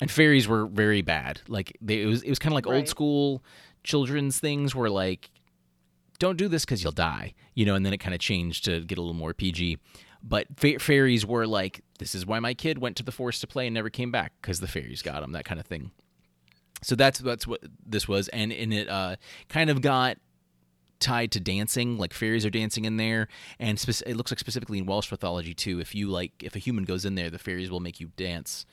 And 0.00 0.10
fairies 0.10 0.48
were 0.48 0.66
very 0.66 1.02
bad. 1.02 1.40
Like 1.48 1.76
they, 1.80 2.02
it 2.02 2.06
was 2.06 2.22
it 2.22 2.28
was 2.28 2.38
kind 2.38 2.52
of 2.52 2.54
like 2.54 2.66
old 2.66 2.88
school 2.88 3.44
children's 3.84 4.38
things 4.38 4.74
where 4.74 4.90
like 4.90 5.30
don't 6.18 6.36
do 6.36 6.48
this 6.48 6.64
because 6.64 6.82
you'll 6.82 6.92
die, 6.92 7.34
you 7.54 7.66
know, 7.66 7.74
and 7.74 7.84
then 7.84 7.92
it 7.92 7.98
kind 7.98 8.14
of 8.14 8.20
changed 8.20 8.64
to 8.64 8.80
get 8.82 8.96
a 8.96 9.00
little 9.00 9.14
more 9.14 9.34
PG. 9.34 9.78
But 10.22 10.46
fa- 10.56 10.78
fairies 10.78 11.26
were 11.26 11.48
like, 11.48 11.82
this 11.98 12.14
is 12.14 12.24
why 12.24 12.38
my 12.38 12.54
kid 12.54 12.78
went 12.78 12.96
to 12.98 13.02
the 13.02 13.10
forest 13.10 13.40
to 13.40 13.48
play 13.48 13.66
and 13.66 13.74
never 13.74 13.90
came 13.90 14.12
back 14.12 14.32
because 14.40 14.60
the 14.60 14.68
fairies 14.68 15.02
got 15.02 15.22
him, 15.22 15.32
that 15.32 15.44
kind 15.44 15.58
of 15.58 15.66
thing. 15.66 15.90
So 16.82 16.94
that's 16.94 17.20
that's 17.20 17.46
what 17.46 17.62
this 17.86 18.08
was, 18.08 18.28
and 18.28 18.52
and 18.52 18.72
it 18.72 18.88
uh, 18.88 19.16
kind 19.48 19.70
of 19.70 19.80
got 19.80 20.18
tied 21.02 21.32
to 21.32 21.40
dancing, 21.40 21.98
like 21.98 22.14
fairies 22.14 22.46
are 22.46 22.50
dancing 22.50 22.84
in 22.84 22.96
there, 22.96 23.28
and 23.58 23.78
spec- 23.78 24.08
it 24.08 24.16
looks 24.16 24.30
like 24.30 24.38
specifically 24.38 24.78
in 24.78 24.86
Welsh 24.86 25.10
mythology 25.10 25.52
too. 25.52 25.80
If 25.80 25.94
you 25.94 26.08
like, 26.08 26.32
if 26.42 26.56
a 26.56 26.58
human 26.58 26.84
goes 26.84 27.04
in 27.04 27.16
there, 27.16 27.28
the 27.28 27.38
fairies 27.38 27.70
will 27.70 27.80
make 27.80 28.00
you 28.00 28.10
dance 28.16 28.64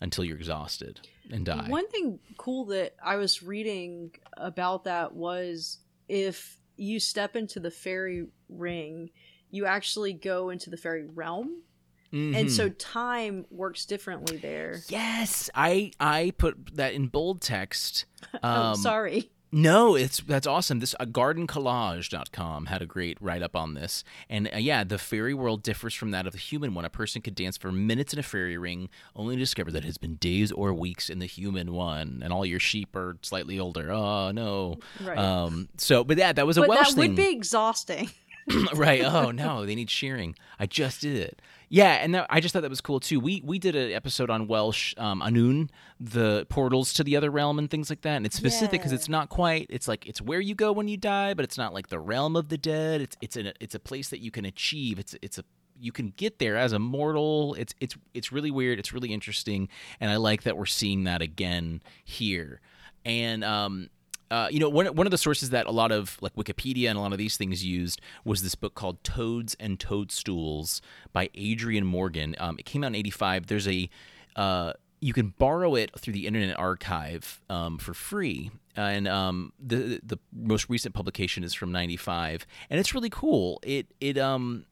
until 0.00 0.24
you're 0.24 0.36
exhausted 0.36 1.00
and 1.30 1.44
die. 1.44 1.66
One 1.68 1.88
thing 1.88 2.20
cool 2.36 2.66
that 2.66 2.94
I 3.02 3.16
was 3.16 3.42
reading 3.42 4.12
about 4.36 4.84
that 4.84 5.14
was 5.14 5.78
if 6.08 6.58
you 6.76 7.00
step 7.00 7.34
into 7.34 7.58
the 7.58 7.70
fairy 7.70 8.26
ring, 8.48 9.10
you 9.50 9.66
actually 9.66 10.12
go 10.12 10.50
into 10.50 10.70
the 10.70 10.76
fairy 10.76 11.04
realm. 11.06 11.62
And 12.10 12.34
Mhm. 12.34 12.50
so 12.50 12.68
time 12.70 13.44
works 13.50 13.84
differently 13.84 14.36
there. 14.38 14.80
Yes, 14.88 15.50
I 15.54 15.92
I 16.00 16.32
put 16.38 16.74
that 16.76 16.94
in 16.94 17.08
bold 17.08 17.40
text. 17.42 18.06
oh, 18.42 18.48
Um, 18.72 18.76
sorry. 18.76 19.30
No, 19.50 19.94
it's 19.94 20.20
that's 20.20 20.46
awesome. 20.46 20.78
This 20.80 20.94
uh, 21.00 21.06
gardencollage.com 21.06 22.66
had 22.66 22.82
a 22.82 22.86
great 22.86 23.16
write 23.20 23.42
up 23.42 23.56
on 23.56 23.74
this. 23.74 24.04
And 24.28 24.48
uh, 24.52 24.58
yeah, 24.58 24.84
the 24.84 24.98
fairy 24.98 25.34
world 25.34 25.62
differs 25.62 25.94
from 25.94 26.10
that 26.10 26.26
of 26.26 26.32
the 26.32 26.38
human 26.38 26.74
one. 26.74 26.84
A 26.84 26.90
person 26.90 27.22
could 27.22 27.34
dance 27.34 27.56
for 27.56 27.72
minutes 27.72 28.12
in 28.12 28.18
a 28.18 28.22
fairy 28.22 28.58
ring 28.58 28.88
only 29.16 29.36
to 29.36 29.40
discover 29.40 29.70
that 29.72 29.78
it 29.84 29.86
has 29.86 29.98
been 29.98 30.16
days 30.16 30.52
or 30.52 30.72
weeks 30.74 31.08
in 31.10 31.18
the 31.18 31.26
human 31.26 31.72
one 31.72 32.20
and 32.22 32.32
all 32.32 32.44
your 32.44 32.60
sheep 32.60 32.94
are 32.96 33.16
slightly 33.22 33.58
older. 33.58 33.90
Oh 33.92 34.30
no. 34.32 34.78
Right. 35.02 35.18
Um 35.18 35.68
so 35.76 36.04
but 36.04 36.18
yeah, 36.18 36.32
that 36.32 36.46
was 36.46 36.58
a 36.58 36.62
but 36.62 36.68
Welsh 36.70 36.88
that 36.88 36.94
thing. 36.96 37.10
would 37.10 37.16
be 37.16 37.30
exhausting. 37.30 38.10
right. 38.74 39.02
Oh 39.04 39.30
no, 39.30 39.64
they 39.66 39.74
need 39.74 39.90
shearing. 39.90 40.34
I 40.58 40.66
just 40.66 41.00
did 41.02 41.16
it. 41.16 41.40
Yeah, 41.70 41.92
and 42.02 42.14
that, 42.14 42.26
I 42.30 42.40
just 42.40 42.52
thought 42.54 42.62
that 42.62 42.70
was 42.70 42.80
cool 42.80 42.98
too. 43.00 43.20
We 43.20 43.42
we 43.44 43.58
did 43.58 43.76
an 43.76 43.92
episode 43.92 44.30
on 44.30 44.46
Welsh 44.48 44.94
um, 44.96 45.20
Annwn, 45.20 45.68
the 46.00 46.46
portals 46.48 46.92
to 46.94 47.04
the 47.04 47.16
other 47.16 47.30
realm 47.30 47.58
and 47.58 47.70
things 47.70 47.90
like 47.90 48.00
that. 48.02 48.16
And 48.16 48.24
it's 48.24 48.36
specific 48.36 48.80
because 48.80 48.92
Yeah. 48.92 48.96
it's 48.96 49.08
not 49.08 49.28
quite. 49.28 49.66
It's 49.68 49.86
like 49.86 50.06
it's 50.06 50.20
where 50.22 50.40
you 50.40 50.54
go 50.54 50.72
when 50.72 50.88
you 50.88 50.96
die, 50.96 51.34
but 51.34 51.44
it's 51.44 51.58
not 51.58 51.74
like 51.74 51.88
the 51.88 51.98
realm 51.98 52.36
of 52.36 52.48
the 52.48 52.56
dead. 52.58 53.00
It's 53.02 53.16
it's 53.20 53.36
a 53.36 53.52
it's 53.62 53.74
a 53.74 53.80
place 53.80 54.08
that 54.08 54.20
you 54.20 54.30
can 54.30 54.44
achieve. 54.44 54.98
It's 54.98 55.14
it's 55.20 55.38
a 55.38 55.44
you 55.80 55.92
can 55.92 56.12
get 56.16 56.38
there 56.38 56.56
as 56.56 56.72
a 56.72 56.78
mortal. 56.78 57.54
It's 57.54 57.74
it's 57.80 57.96
it's 58.14 58.32
really 58.32 58.50
weird. 58.50 58.78
It's 58.78 58.92
really 58.94 59.12
interesting, 59.12 59.68
and 60.00 60.10
I 60.10 60.16
like 60.16 60.44
that 60.44 60.56
we're 60.56 60.66
seeing 60.66 61.04
that 61.04 61.20
again 61.22 61.82
here. 62.04 62.60
And 63.04 63.44
um, 63.44 63.88
uh, 64.30 64.48
you 64.50 64.60
know, 64.60 64.68
one 64.68 64.86
one 64.94 65.06
of 65.06 65.10
the 65.10 65.18
sources 65.18 65.50
that 65.50 65.66
a 65.66 65.70
lot 65.70 65.90
of 65.90 66.18
like 66.20 66.34
Wikipedia 66.34 66.88
and 66.88 66.98
a 66.98 67.00
lot 67.00 67.12
of 67.12 67.18
these 67.18 67.36
things 67.36 67.64
used 67.64 68.00
was 68.24 68.42
this 68.42 68.54
book 68.54 68.74
called 68.74 69.02
Toads 69.02 69.56
and 69.58 69.80
Toadstools 69.80 70.82
by 71.12 71.30
Adrian 71.34 71.86
Morgan. 71.86 72.34
Um, 72.38 72.56
it 72.58 72.66
came 72.66 72.84
out 72.84 72.88
in 72.88 72.94
'85. 72.96 73.46
There's 73.46 73.68
a 73.68 73.88
uh, 74.36 74.72
you 75.00 75.12
can 75.12 75.34
borrow 75.38 75.74
it 75.74 75.98
through 75.98 76.12
the 76.12 76.26
Internet 76.26 76.58
Archive 76.58 77.40
um, 77.48 77.78
for 77.78 77.94
free, 77.94 78.50
and 78.76 79.08
um, 79.08 79.52
the 79.58 80.00
the 80.02 80.18
most 80.32 80.68
recent 80.68 80.94
publication 80.94 81.42
is 81.42 81.54
from 81.54 81.72
'95, 81.72 82.46
and 82.68 82.78
it's 82.78 82.94
really 82.94 83.10
cool. 83.10 83.60
It 83.62 83.86
it 84.00 84.18
um, 84.18 84.66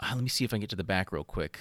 uh, 0.00 0.12
let 0.14 0.22
me 0.22 0.28
see 0.28 0.44
if 0.44 0.52
I 0.52 0.56
can 0.56 0.60
get 0.62 0.70
to 0.70 0.76
the 0.76 0.84
back 0.84 1.12
real 1.12 1.24
quick. 1.24 1.58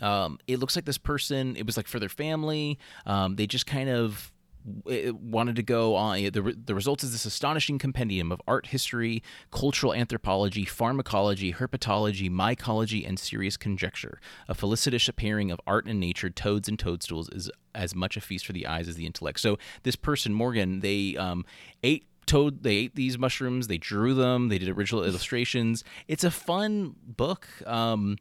Um, 0.00 0.38
it 0.46 0.58
looks 0.58 0.76
like 0.76 0.84
this 0.84 0.98
person. 0.98 1.56
It 1.56 1.66
was 1.66 1.76
like 1.76 1.86
for 1.88 1.98
their 1.98 2.08
family. 2.08 2.78
Um, 3.06 3.36
they 3.36 3.46
just 3.46 3.66
kind 3.66 3.88
of 3.88 4.32
wanted 4.64 5.56
to 5.56 5.62
go 5.62 5.94
on. 5.94 6.22
The, 6.22 6.56
the 6.64 6.74
result 6.74 7.02
is 7.02 7.12
this 7.12 7.24
astonishing 7.24 7.78
compendium 7.78 8.30
of 8.32 8.40
art 8.46 8.66
history, 8.66 9.22
cultural 9.50 9.94
anthropology, 9.94 10.64
pharmacology, 10.64 11.52
herpetology, 11.52 12.30
mycology, 12.30 13.06
and 13.06 13.18
serious 13.18 13.56
conjecture. 13.56 14.20
A 14.48 14.54
felicitous 14.54 15.08
pairing 15.16 15.50
of 15.50 15.60
art 15.66 15.86
and 15.86 16.00
nature, 16.00 16.30
toads 16.30 16.68
and 16.68 16.78
toadstools, 16.78 17.28
is 17.30 17.50
as 17.74 17.94
much 17.94 18.16
a 18.16 18.20
feast 18.20 18.46
for 18.46 18.52
the 18.52 18.66
eyes 18.66 18.88
as 18.88 18.96
the 18.96 19.06
intellect. 19.06 19.40
So 19.40 19.58
this 19.84 19.96
person, 19.96 20.34
Morgan, 20.34 20.80
they 20.80 21.16
um, 21.16 21.44
ate 21.82 22.04
toad 22.26 22.62
they 22.62 22.76
ate 22.76 22.94
these 22.94 23.18
mushrooms 23.18 23.68
they 23.68 23.78
drew 23.78 24.12
them 24.12 24.48
they 24.48 24.58
did 24.58 24.68
original 24.68 25.02
illustrations 25.02 25.82
it's 26.08 26.24
a 26.24 26.30
fun 26.30 26.94
book 27.02 27.48
um, 27.66 28.18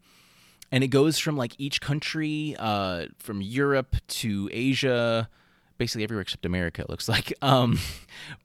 and 0.72 0.82
it 0.82 0.88
goes 0.88 1.20
from 1.20 1.36
like 1.36 1.53
each 1.58 1.82
country 1.82 2.56
uh, 2.58 3.06
from 3.20 3.41
europe 3.41 3.98
to 4.08 4.50
asia 4.53 5.29
basically 5.77 6.03
everywhere 6.03 6.22
except 6.22 6.46
America. 6.46 6.81
It 6.81 6.89
looks 6.89 7.10
like, 7.17 7.34
um, 7.41 7.79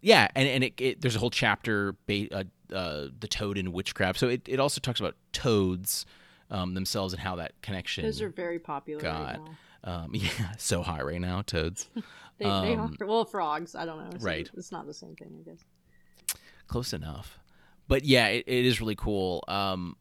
yeah, 0.01 0.29
and 0.35 0.49
and 0.49 0.65
it, 0.65 0.81
it, 0.81 1.01
there's 1.01 1.17
a 1.17 1.19
whole 1.19 1.31
chapter, 1.31 1.97
uh, 2.09 2.45
uh, 2.73 3.09
the 3.19 3.29
toad 3.29 3.59
in 3.59 3.73
witchcraft. 3.73 4.19
So 4.19 4.29
it, 4.29 4.49
it 4.49 4.61
also 4.61 4.81
talks 4.81 5.01
about 5.01 5.17
toads 5.33 6.07
um, 6.51 6.75
themselves 6.75 7.13
and 7.13 7.21
how 7.21 7.37
that 7.37 7.53
connection. 7.63 8.05
Those 8.05 8.23
are 8.23 8.29
very 8.29 8.59
popular 8.59 9.01
got. 9.01 9.39
right. 9.39 9.49
Um, 9.85 10.11
yeah, 10.15 10.53
so 10.59 10.83
high 10.83 11.03
right 11.03 11.21
now, 11.21 11.43
toads. 11.43 11.89
they, 12.39 12.45
um, 12.45 12.65
they 12.65 13.05
are 13.05 13.09
well, 13.09 13.25
frogs. 13.25 13.75
I 13.75 13.85
don't 13.85 13.99
know. 13.99 14.11
It's, 14.15 14.25
right, 14.25 14.49
it's 14.57 14.73
not 14.73 14.87
the 14.87 14.95
same 14.95 15.17
thing, 15.17 15.35
I 15.41 15.51
guess. 15.51 16.39
Close 16.69 16.93
enough, 16.93 17.39
but 17.89 18.05
yeah, 18.05 18.29
it, 18.29 18.45
it 18.47 18.65
is 18.65 18.81
really 18.81 18.95
cool. 18.95 19.45
Um, 19.49 19.97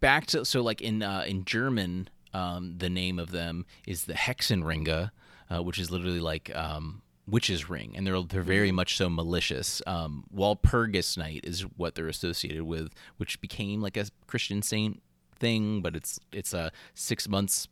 back 0.00 0.26
to 0.26 0.44
so 0.44 0.62
like 0.62 0.80
in 0.80 1.02
uh, 1.02 1.24
in 1.26 1.44
German, 1.44 2.08
um, 2.32 2.78
the 2.78 2.88
name 2.88 3.18
of 3.18 3.30
them 3.30 3.66
is 3.86 4.04
the 4.04 4.14
Hexenringe 4.14 5.10
uh, 5.50 5.62
which 5.62 5.78
is 5.78 5.90
literally 5.90 6.20
like 6.20 6.54
um, 6.54 7.02
witch's 7.26 7.68
ring, 7.68 7.94
and 7.96 8.06
they're 8.06 8.22
they're 8.22 8.42
very 8.42 8.68
mm-hmm. 8.68 8.76
much 8.76 8.96
so 8.96 9.08
malicious. 9.08 9.82
Um, 9.86 10.24
Walpurgis 10.34 11.16
Night 11.16 11.40
is 11.44 11.62
what 11.76 11.94
they're 11.94 12.08
associated 12.08 12.64
with, 12.64 12.92
which 13.16 13.40
became 13.40 13.80
like 13.80 13.96
a 13.96 14.06
Christian 14.26 14.62
saint 14.62 15.02
thing, 15.38 15.80
but 15.80 15.96
it's 15.96 16.18
it's 16.32 16.52
a 16.52 16.58
uh, 16.58 16.70
six 16.94 17.28
months 17.28 17.68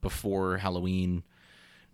before 0.00 0.58
Halloween, 0.58 1.22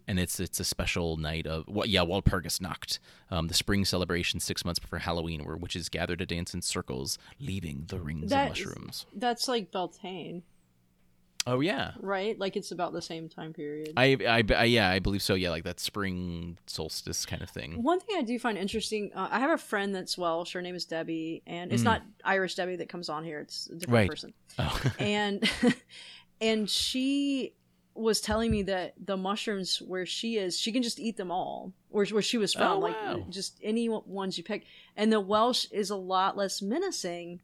and 0.07 0.19
it's 0.19 0.41
it's 0.41 0.61
a 0.61 0.65
special 0.65 1.17
night 1.17 1.47
of 1.47 1.65
what 1.67 1.89
yeah 1.89 2.01
Walpurgis 2.01 2.61
Nacht, 2.61 2.99
um, 3.31 3.49
the 3.49 3.55
spring 3.55 3.85
celebration 3.85 4.41
six 4.41 4.65
months 4.65 4.79
before 4.79 5.01
Halloween, 5.01 5.45
where 5.45 5.57
witches 5.57 5.89
gather 5.89 6.17
to 6.17 6.27
dance 6.27 6.55
in 6.55 6.63
circles, 6.63 7.19
leaving 7.39 7.85
the 7.89 8.01
rings 8.01 8.31
that 8.31 8.45
of 8.45 8.49
mushrooms. 8.51 9.07
Is, 9.13 9.21
that's 9.21 9.49
like 9.49 9.71
Beltane. 9.71 10.43
Oh 11.47 11.61
yeah. 11.61 11.93
Right? 12.01 12.39
Like 12.39 12.57
it's 12.57 12.71
about 12.71 12.93
the 12.93 13.03
same 13.03 13.29
time 13.29 13.53
period. 13.53 13.93
I, 13.97 14.17
I, 14.27 14.45
I 14.55 14.65
yeah, 14.65 14.89
I 14.89 14.99
believe 14.99 15.23
so. 15.23 15.35
Yeah, 15.35 15.51
like 15.51 15.65
that 15.65 15.79
spring 15.79 16.59
solstice 16.67 17.27
kind 17.27 17.43
of 17.43 17.51
thing. 17.51 17.83
One 17.83 18.01
thing 18.01 18.17
I 18.17 18.23
do 18.23 18.39
find 18.39 18.57
interesting, 18.57 19.11
uh, 19.15 19.29
I 19.31 19.41
have 19.41 19.51
a 19.51 19.59
friend 19.59 19.95
that's 19.95 20.17
Welsh. 20.17 20.55
Her 20.55 20.63
name 20.63 20.75
is 20.75 20.87
Debbie, 20.87 21.43
and 21.47 21.73
it's 21.73 21.83
mm. 21.83 21.87
not 21.87 22.03
Irish 22.25 22.55
Debbie 22.55 22.77
that 22.77 22.89
comes 22.89 23.09
on 23.09 23.25
here. 23.25 23.41
It's 23.41 23.67
a 23.67 23.75
different 23.75 23.93
right. 23.93 24.11
person. 24.11 24.33
Oh. 24.59 24.83
and 24.99 25.51
and 26.41 26.69
she 26.69 27.55
was 27.95 28.21
telling 28.21 28.51
me 28.51 28.63
that 28.63 28.95
the 29.05 29.17
mushrooms 29.17 29.81
where 29.81 30.07
she 30.07 30.37
is, 30.37 30.59
she 30.59 30.73
can 30.73 30.83
just 30.83 30.99
eat 30.99 31.17
them 31.17 31.31
all. 31.31 31.73
Or 31.91 32.05
where 32.07 32.23
she 32.23 32.39
was 32.39 32.53
from, 32.53 32.73
oh, 32.73 32.79
wow. 32.79 33.15
like 33.17 33.29
just 33.29 33.59
any 33.63 33.89
ones 33.89 34.37
you 34.37 34.43
pick. 34.43 34.65
And 34.97 35.13
the 35.13 35.21
Welsh 35.21 35.67
is 35.71 35.91
a 35.91 35.97
lot 35.97 36.37
less 36.37 36.61
menacing 36.61 37.41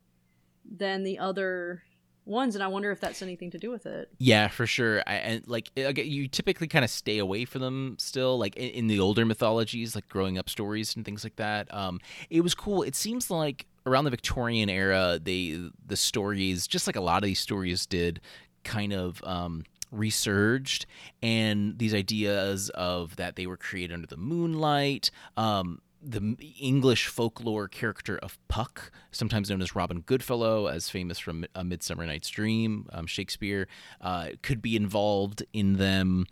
than 0.69 1.05
the 1.05 1.19
other 1.19 1.85
ones 2.25 2.55
and 2.55 2.63
i 2.63 2.67
wonder 2.67 2.91
if 2.91 3.01
that's 3.01 3.23
anything 3.23 3.51
to 3.51 3.59
do 3.59 3.71
with 3.71 3.87
it. 3.87 4.09
Yeah 4.19 4.49
for 4.49 4.67
sure. 4.67 5.03
I, 5.07 5.15
and 5.15 5.49
like 5.49 5.71
you 5.77 6.29
typically 6.29 6.69
kind 6.69 6.85
of 6.85 6.91
stay 6.91 7.19
away 7.19 7.45
from 7.45 7.63
them 7.63 7.97
still 7.99 8.39
like 8.39 8.57
in, 8.57 8.71
in, 8.71 8.87
the 8.87 9.01
older 9.01 9.25
mythologies 9.25 9.95
like 9.95 10.09
growing 10.09 10.39
up 10.39 10.49
stories 10.49 10.97
and 10.97 11.05
things 11.05 11.25
like 11.25 11.37
that. 11.37 11.73
Um 11.73 12.01
it 12.29 12.43
was 12.43 12.55
cool. 12.55 12.83
It 12.83 12.95
seems 12.95 13.31
like 13.31 13.67
around 13.87 14.05
the 14.05 14.11
victorian 14.11 14.69
era 14.69 15.19
they 15.23 15.59
the 15.87 15.97
stories 15.97 16.67
just 16.67 16.87
like 16.87 16.97
a 16.97 17.01
lot 17.01 17.23
of 17.23 17.27
these 17.27 17.41
stories 17.41 17.87
did 17.87 18.21
kind 18.65 18.93
of 18.93 19.23
um 19.25 19.65
resurged 19.91 20.87
and 21.23 21.79
these 21.79 21.95
ideas 21.95 22.69
of 22.71 23.17
that 23.17 23.37
they 23.37 23.47
were 23.47 23.57
created 23.57 23.93
under 23.93 24.07
the 24.07 24.17
moonlight 24.17 25.11
um 25.37 25.81
the 26.03 26.37
English 26.59 27.07
folklore 27.09 27.69
character 27.69 28.19
of 28.19 28.39
Puck, 28.49 28.91
sometimes 29.11 29.51
known 29.51 29.61
as 29.61 29.75
Robin 29.75 30.01
Goodfellow, 30.01 30.67
as 30.67 30.89
famous 30.89 31.19
from 31.19 31.45
A 31.55 31.63
Midsummer 31.63 32.07
Night's 32.07 32.29
Dream, 32.29 32.89
um, 32.93 33.07
Shakespeare, 33.07 33.69
uh, 34.01 34.29
could 34.43 34.63
be 34.63 34.77
involved 34.77 35.43
in 35.53 35.77
them. 35.77 36.27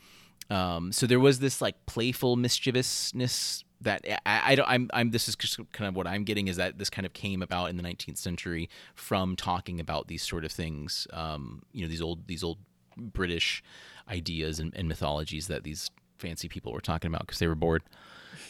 Um, 0.51 0.93
so 0.93 1.07
there 1.07 1.21
was 1.21 1.41
this 1.41 1.61
like 1.61 1.85
playful 1.87 2.37
mischievousness 2.37 3.65
that 3.81 4.05
I, 4.27 4.53
I 4.53 4.55
don't 4.55 4.69
I'm, 4.69 4.91
I'm 4.93 5.11
this 5.11 5.29
is 5.29 5.37
just 5.37 5.61
kind 5.73 5.89
of 5.89 5.95
what 5.95 6.07
I'm 6.07 6.25
getting 6.25 6.49
is 6.49 6.57
that 6.57 6.79
this 6.79 6.91
kind 6.91 7.07
of 7.07 7.13
came 7.13 7.43
about 7.43 7.71
in 7.71 7.77
the 7.77 7.83
19th 7.83 8.19
century 8.19 8.69
from 8.95 9.37
talking 9.37 9.79
about 9.79 10.09
these 10.09 10.23
sort 10.23 10.45
of 10.45 10.51
things 10.51 11.07
um, 11.13 11.63
you 11.73 11.83
know 11.83 11.89
these 11.89 12.03
old 12.03 12.27
these 12.27 12.43
old 12.43 12.59
British 12.97 13.63
ideas 14.11 14.59
and, 14.59 14.75
and 14.75 14.89
mythologies 14.89 15.47
that 15.49 15.63
these 15.63 15.91
fancy 16.19 16.49
people 16.49 16.73
were 16.73 16.81
talking 16.81 17.09
about 17.09 17.21
because 17.21 17.39
they 17.39 17.47
were 17.47 17.55
bored 17.55 17.83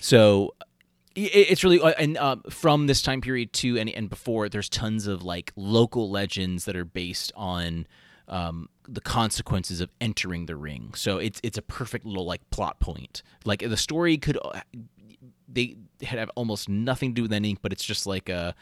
so 0.01 0.55
it's 1.15 1.65
really 1.65 1.81
uh, 1.81 1.91
and 1.99 2.17
uh, 2.17 2.37
from 2.51 2.87
this 2.87 3.03
time 3.03 3.21
period 3.21 3.53
to 3.55 3.79
and, 3.79 3.89
and 3.91 4.09
before 4.09 4.49
there's 4.49 4.69
tons 4.69 5.07
of 5.07 5.23
like 5.23 5.53
local 5.57 6.11
legends 6.11 6.65
that 6.67 6.77
are 6.77 6.85
based 6.85 7.33
on 7.37 7.87
um, 8.29 8.69
the 8.87 9.01
consequences 9.01 9.81
of 9.81 9.91
entering 10.01 10.47
the 10.47 10.57
ring. 10.57 10.93
So 10.95 11.19
it's 11.19 11.41
it's 11.43 11.59
a 11.59 11.63
perfect 11.63 12.05
little 12.05 12.27
like 12.27 12.49
plot 12.51 12.79
point. 12.81 13.23
Like 13.45 13.61
the 13.61 13.77
story 13.77 14.19
could 14.19 14.39
uh, 14.43 14.61
they 15.49 15.77
have 16.03 16.31
almost 16.37 16.69
nothing 16.69 17.11
to 17.11 17.15
do 17.15 17.23
with 17.23 17.33
anything 17.33 17.59
but 17.63 17.73
it's 17.73 17.85
just 17.85 18.07
like 18.07 18.29
a 18.29 18.55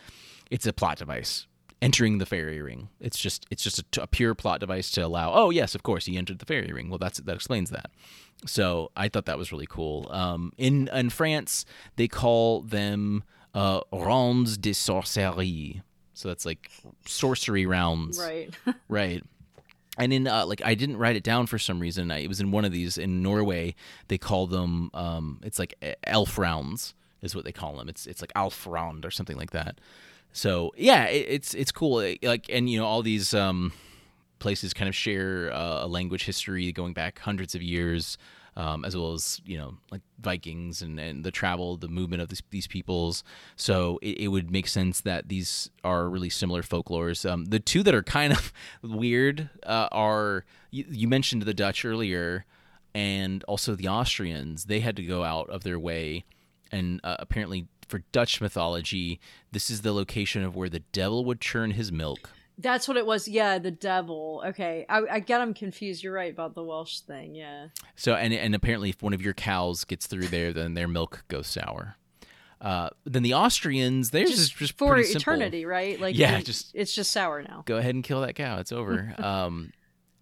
it's 0.51 0.67
a 0.67 0.73
plot 0.73 0.99
device 0.99 1.47
entering 1.83 2.19
the 2.19 2.27
fairy 2.27 2.63
ring 2.63 2.89
it's 3.01 3.19
just 3.19 3.47
it's 3.51 3.63
just 3.63 3.79
a, 3.79 4.03
a 4.03 4.07
pure 4.07 4.35
plot 4.35 4.61
device 4.61 4.91
to 4.91 5.01
allow 5.05 5.33
oh 5.35 5.51
yes 5.51 5.75
of 5.75 5.83
course 5.83 6.07
he 6.07 6.17
entered 6.17 6.39
the 6.39 6.47
fairy 6.47 6.73
ring 6.73 6.89
well 6.89 6.99
that's 6.99 7.19
that 7.19 7.35
explains 7.35 7.71
that 7.71 7.91
so 8.45 8.91
I 8.95 9.09
thought 9.09 9.25
that 9.27 9.39
was 9.39 9.53
really 9.53 9.67
cool. 9.69 10.09
Um, 10.11 10.53
in 10.59 10.89
in 10.89 11.11
France, 11.11 11.65
they 11.97 12.09
call 12.09 12.63
them 12.63 13.25
uh, 13.55 13.81
rondes 13.93 14.59
de 14.59 14.73
sorcellerie. 14.73 15.83
So 16.13 16.29
that's 16.29 16.45
like 16.45 16.71
sorcery 17.07 17.67
rounds. 17.67 18.19
Right. 18.19 18.55
right. 18.89 19.23
And 19.99 20.13
in 20.13 20.27
uh, 20.27 20.45
like 20.45 20.61
I 20.65 20.75
didn't 20.75 20.99
write 20.99 21.17
it 21.17 21.25
down 21.25 21.47
for 21.47 21.59
some 21.59 21.81
reason. 21.81 22.11
I, 22.11 22.19
it 22.19 22.29
was 22.29 22.41
in 22.41 22.51
one 22.51 22.65
of 22.65 22.73
these 22.73 22.99
in 22.99 23.23
Norway. 23.23 23.75
They 24.09 24.19
call 24.19 24.47
them 24.47 24.91
um, 24.93 25.41
it's 25.43 25.59
like 25.59 25.75
elf 26.05 26.37
rounds 26.37 26.95
is 27.23 27.35
what 27.35 27.45
they 27.45 27.53
call 27.53 27.77
them. 27.77 27.89
It's 27.89 28.07
it's 28.07 28.21
like 28.21 28.33
elf 28.37 28.67
round 28.67 29.07
or 29.07 29.11
something 29.11 29.37
like 29.37 29.53
that. 29.53 29.81
So 30.37 30.75
yeah, 30.77 31.07
it, 31.07 31.27
it's 31.31 31.55
it's 31.55 31.73
cool. 31.73 32.05
Like 32.23 32.47
and 32.51 32.69
you 32.69 32.79
know 32.79 32.85
all 32.85 33.01
these 33.01 33.33
um, 33.33 33.73
places 34.39 34.75
kind 34.75 34.87
of 34.87 34.95
share 34.95 35.51
uh, 35.51 35.85
a 35.85 35.87
language 35.87 36.27
history 36.27 36.71
going 36.73 36.93
back 36.93 37.21
hundreds 37.21 37.55
of 37.55 37.63
years, 37.63 38.19
um, 38.55 38.85
as 38.85 38.95
well 38.95 39.15
as 39.15 39.41
you 39.47 39.57
know 39.57 39.79
like 39.91 40.03
Vikings 40.21 40.83
and, 40.83 41.01
and 41.01 41.25
the 41.25 41.31
travel, 41.31 41.79
the 41.79 41.89
movement 41.89 42.21
of 42.21 42.29
this, 42.29 42.43
these 42.51 42.67
peoples. 42.67 43.25
So 43.57 43.99
it, 44.03 44.21
it, 44.21 44.29
would 44.29 44.51
make 44.51 44.69
sense 44.69 45.01
that 45.01 45.31
these 45.31 45.71
are 45.83 46.07
really 46.07 46.29
similar 46.29 46.63
folklores. 46.63 47.29
Um, 47.29 47.47
the 47.47 47.59
two 47.59 47.83
that 47.85 47.95
are 47.95 48.03
kind 48.03 48.35
of 48.35 48.53
weird 48.83 49.49
uh, 49.63 49.89
are 49.91 50.45
you, 50.71 50.85
you 50.91 51.09
mentioned 51.09 51.43
the 51.43 51.55
Dutch 51.55 51.83
earlier, 51.83 52.45
and 52.95 53.43
also 53.45 53.75
the 53.75 53.89
Austrians. 53.89 54.67
They 54.67 54.81
had 54.81 54.97
to 54.97 55.03
go 55.03 55.25
out 55.25 55.49
of 55.49 55.63
their 55.63 55.79
way, 55.79 56.27
and 56.71 57.01
uh, 57.03 57.17
apparently 57.21 57.69
for 57.89 58.01
Dutch 58.13 58.41
mythology, 58.41 59.21
this 59.53 59.71
is 59.71 59.83
the 59.83 59.93
location 59.93 60.43
of 60.43 60.57
where 60.57 60.69
the 60.69 60.81
devil 60.93 61.25
would 61.25 61.41
churn 61.41 61.73
his 61.73 61.91
milk 61.93 62.31
that's 62.59 62.89
what 62.89 62.97
it 62.97 63.05
was. 63.07 63.29
Yeah, 63.29 63.59
the 63.59 63.71
devil. 63.71 64.43
Okay, 64.47 64.87
I, 64.89 65.03
I 65.11 65.21
get 65.21 65.39
them 65.39 65.53
confused. 65.53 66.03
You're 66.03 66.13
right 66.15 66.33
about 66.33 66.55
the 66.55 66.63
Welsh 66.63 67.01
thing. 67.01 67.35
Yeah. 67.35 67.69
So 67.97 68.15
and 68.15 68.33
and 68.33 68.55
apparently, 68.55 68.91
if 68.91 69.03
one 69.03 69.13
of 69.13 69.21
your 69.21 69.35
cows 69.35 69.85
gets 69.85 70.07
through 70.07 70.29
there, 70.29 70.53
then 70.53 70.75
their 70.75 70.89
milk 70.89 71.25
goes 71.29 71.47
sour. 71.47 71.97
Uh, 72.59 72.89
then 73.05 73.23
the 73.23 73.35
Austrians, 73.35 74.11
theirs 74.11 74.31
is 74.31 74.49
just 74.49 74.79
for 74.79 74.89
pretty 74.89 75.05
simple. 75.05 75.21
eternity, 75.35 75.67
right? 75.67 76.01
Like 76.01 76.17
Yeah, 76.17 76.39
you- 76.39 76.45
just- 76.45 76.71
it's 76.75 76.95
just 76.95 77.13
sour 77.13 77.43
now. 77.43 77.63
Go 77.67 77.77
ahead 77.77 77.95
and 77.95 78.03
kill 78.03 78.23
that 78.23 78.35
cow. 78.35 78.59
It's 78.59 78.73
over. 78.73 79.15
um, 79.19 79.73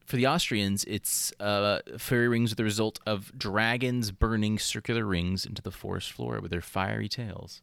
for 0.04 0.16
the 0.16 0.26
Austrians, 0.26 0.84
it's 0.84 1.32
uh, 1.40 1.80
fairy 1.98 2.28
rings 2.28 2.52
are 2.52 2.56
the 2.56 2.64
result 2.64 3.00
of 3.06 3.36
dragons 3.36 4.10
burning 4.10 4.58
circular 4.58 5.04
rings 5.04 5.46
into 5.46 5.62
the 5.62 5.70
forest 5.70 6.12
floor 6.12 6.40
with 6.40 6.50
their 6.50 6.60
fiery 6.60 7.08
tails. 7.08 7.62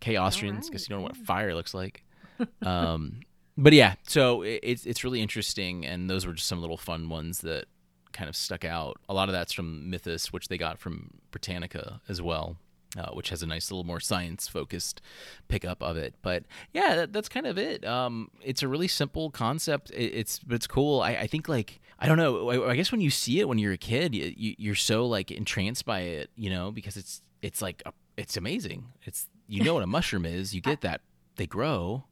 Okay, 0.00 0.16
Austrians, 0.16 0.70
right, 0.70 0.80
you 0.80 0.86
don't 0.88 0.98
know 1.00 1.04
what 1.04 1.16
fire 1.16 1.54
looks 1.54 1.74
like. 1.74 2.04
um, 2.62 3.20
but 3.56 3.72
yeah, 3.72 3.94
so 4.06 4.42
it, 4.42 4.60
it's 4.62 4.86
it's 4.86 5.04
really 5.04 5.20
interesting, 5.20 5.84
and 5.84 6.08
those 6.08 6.26
were 6.26 6.32
just 6.32 6.48
some 6.48 6.60
little 6.60 6.76
fun 6.76 7.08
ones 7.08 7.40
that 7.40 7.66
kind 8.12 8.28
of 8.28 8.36
stuck 8.36 8.64
out. 8.64 8.98
A 9.08 9.14
lot 9.14 9.28
of 9.28 9.32
that's 9.32 9.52
from 9.52 9.90
Mythos, 9.90 10.32
which 10.32 10.48
they 10.48 10.56
got 10.56 10.78
from 10.78 11.10
Britannica 11.30 12.00
as 12.08 12.22
well. 12.22 12.56
Uh, 12.98 13.10
which 13.12 13.28
has 13.30 13.40
a 13.40 13.46
nice 13.46 13.70
little 13.70 13.84
more 13.84 14.00
science 14.00 14.48
focused 14.48 15.00
pickup 15.46 15.80
of 15.80 15.96
it. 15.96 16.12
But 16.22 16.42
yeah, 16.72 16.96
that, 16.96 17.12
that's 17.12 17.28
kind 17.28 17.46
of 17.46 17.56
it. 17.56 17.84
Um, 17.84 18.32
it's 18.42 18.64
a 18.64 18.68
really 18.68 18.88
simple 18.88 19.30
concept. 19.30 19.90
It, 19.90 20.06
it's 20.06 20.40
it's 20.50 20.66
cool. 20.66 21.00
I, 21.00 21.10
I 21.10 21.26
think 21.28 21.48
like 21.48 21.80
I 22.00 22.08
don't 22.08 22.16
know. 22.18 22.50
I, 22.50 22.70
I 22.70 22.74
guess 22.76 22.90
when 22.90 23.00
you 23.00 23.10
see 23.10 23.38
it 23.38 23.48
when 23.48 23.58
you're 23.58 23.72
a 23.72 23.78
kid, 23.78 24.12
you, 24.12 24.34
you, 24.36 24.54
you're 24.58 24.74
so 24.74 25.06
like 25.06 25.30
entranced 25.30 25.84
by 25.84 26.00
it, 26.00 26.30
you 26.34 26.50
know, 26.50 26.72
because 26.72 26.96
it's 26.96 27.22
it's 27.42 27.62
like 27.62 27.80
a, 27.86 27.92
it's 28.16 28.36
amazing. 28.36 28.86
It's 29.04 29.28
you 29.46 29.62
know 29.62 29.74
what 29.74 29.84
a 29.84 29.86
mushroom 29.98 30.26
is. 30.26 30.52
You 30.52 30.60
get 30.60 30.80
that 30.80 31.02
they 31.36 31.46
grow, 31.46 32.02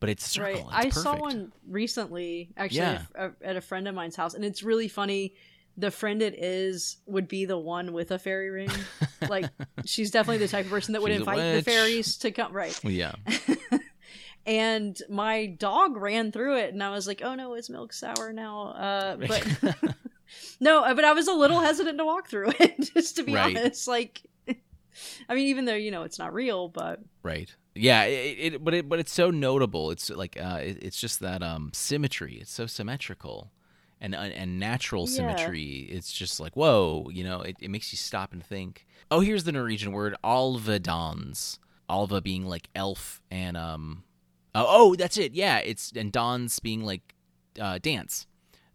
but 0.00 0.08
it's 0.08 0.26
circle. 0.26 0.46
Right. 0.52 0.56
It's 0.58 0.72
I 0.72 0.82
perfect. 0.84 0.94
saw 0.94 1.16
one 1.16 1.52
recently, 1.68 2.48
actually, 2.56 2.78
Yeah. 2.78 3.02
at 3.14 3.34
a- 3.42 3.46
at 3.48 3.56
a 3.56 3.60
friend 3.60 3.86
of 3.88 3.94
mine's 3.94 4.16
house, 4.16 4.32
and 4.32 4.42
it's 4.42 4.62
really 4.62 4.88
funny. 4.88 5.34
The 5.76 5.90
friend 5.90 6.22
it 6.22 6.34
is 6.38 6.98
would 7.06 7.28
be 7.28 7.44
the 7.44 7.58
one 7.58 7.92
with 7.92 8.10
a 8.10 8.18
fairy 8.18 8.50
ring. 8.50 8.72
like 9.28 9.48
she's 9.84 10.10
definitely 10.10 10.38
the 10.38 10.48
type 10.48 10.66
of 10.66 10.70
person 10.70 10.92
that 10.92 11.02
would 11.02 11.10
She's 11.12 11.20
invite 11.20 11.54
the 11.54 11.62
fairies 11.62 12.16
to 12.18 12.30
come. 12.30 12.52
Right. 12.52 12.78
Yeah. 12.84 13.14
and 14.46 14.98
my 15.08 15.46
dog 15.46 15.96
ran 15.96 16.32
through 16.32 16.58
it, 16.58 16.72
and 16.72 16.82
I 16.82 16.90
was 16.90 17.06
like, 17.06 17.22
"Oh 17.24 17.34
no, 17.34 17.54
it's 17.54 17.70
milk 17.70 17.92
sour 17.92 18.32
now." 18.32 18.68
Uh, 18.68 19.16
but 19.28 19.46
no, 20.60 20.94
but 20.94 21.04
I 21.04 21.12
was 21.12 21.28
a 21.28 21.32
little 21.32 21.60
hesitant 21.60 21.98
to 21.98 22.04
walk 22.04 22.28
through 22.28 22.52
it, 22.60 22.90
just 22.94 23.16
to 23.16 23.22
be 23.22 23.34
Right. 23.34 23.56
honest. 23.56 23.88
Like, 23.88 24.22
I 25.28 25.34
mean, 25.34 25.48
even 25.48 25.64
though 25.64 25.74
you 25.74 25.90
know 25.90 26.02
it's 26.02 26.18
not 26.18 26.34
real, 26.34 26.68
but 26.68 27.00
Right. 27.22 27.54
Yeah. 27.74 28.04
It, 28.04 28.54
it 28.54 28.64
but 28.64 28.74
it 28.74 28.88
but 28.88 28.98
it's 28.98 29.12
so 29.12 29.30
notable. 29.30 29.90
It's 29.90 30.10
like 30.10 30.36
uh, 30.40 30.60
it, 30.62 30.78
it's 30.82 31.00
just 31.00 31.20
that 31.20 31.42
um 31.42 31.70
symmetry. 31.72 32.38
It's 32.40 32.52
so 32.52 32.66
symmetrical, 32.66 33.50
and 34.04 34.14
uh, 34.14 34.18
and 34.18 34.58
natural 34.60 35.04
Yeah. 35.08 35.14
symmetry. 35.16 35.88
It's 35.90 36.12
just 36.12 36.40
like 36.40 36.54
whoa. 36.54 37.08
You 37.12 37.24
know, 37.24 37.40
it, 37.40 37.56
it 37.60 37.70
makes 37.70 37.92
you 37.92 37.96
stop 37.98 38.32
and 38.32 38.44
think. 38.44 38.86
Oh, 39.10 39.20
here's 39.20 39.44
the 39.44 39.52
Norwegian 39.52 39.92
word 39.92 40.14
alvedans. 40.24 41.58
Alva 41.88 42.20
being 42.20 42.46
like 42.46 42.68
elf 42.74 43.20
and 43.30 43.56
um. 43.56 44.04
Oh, 44.54 44.66
oh, 44.68 44.94
that's 44.94 45.18
it. 45.18 45.34
Yeah, 45.34 45.58
it's 45.58 45.92
and 45.96 46.10
dans 46.12 46.58
being 46.60 46.82
like 46.84 47.14
uh 47.60 47.78
dance, 47.78 48.26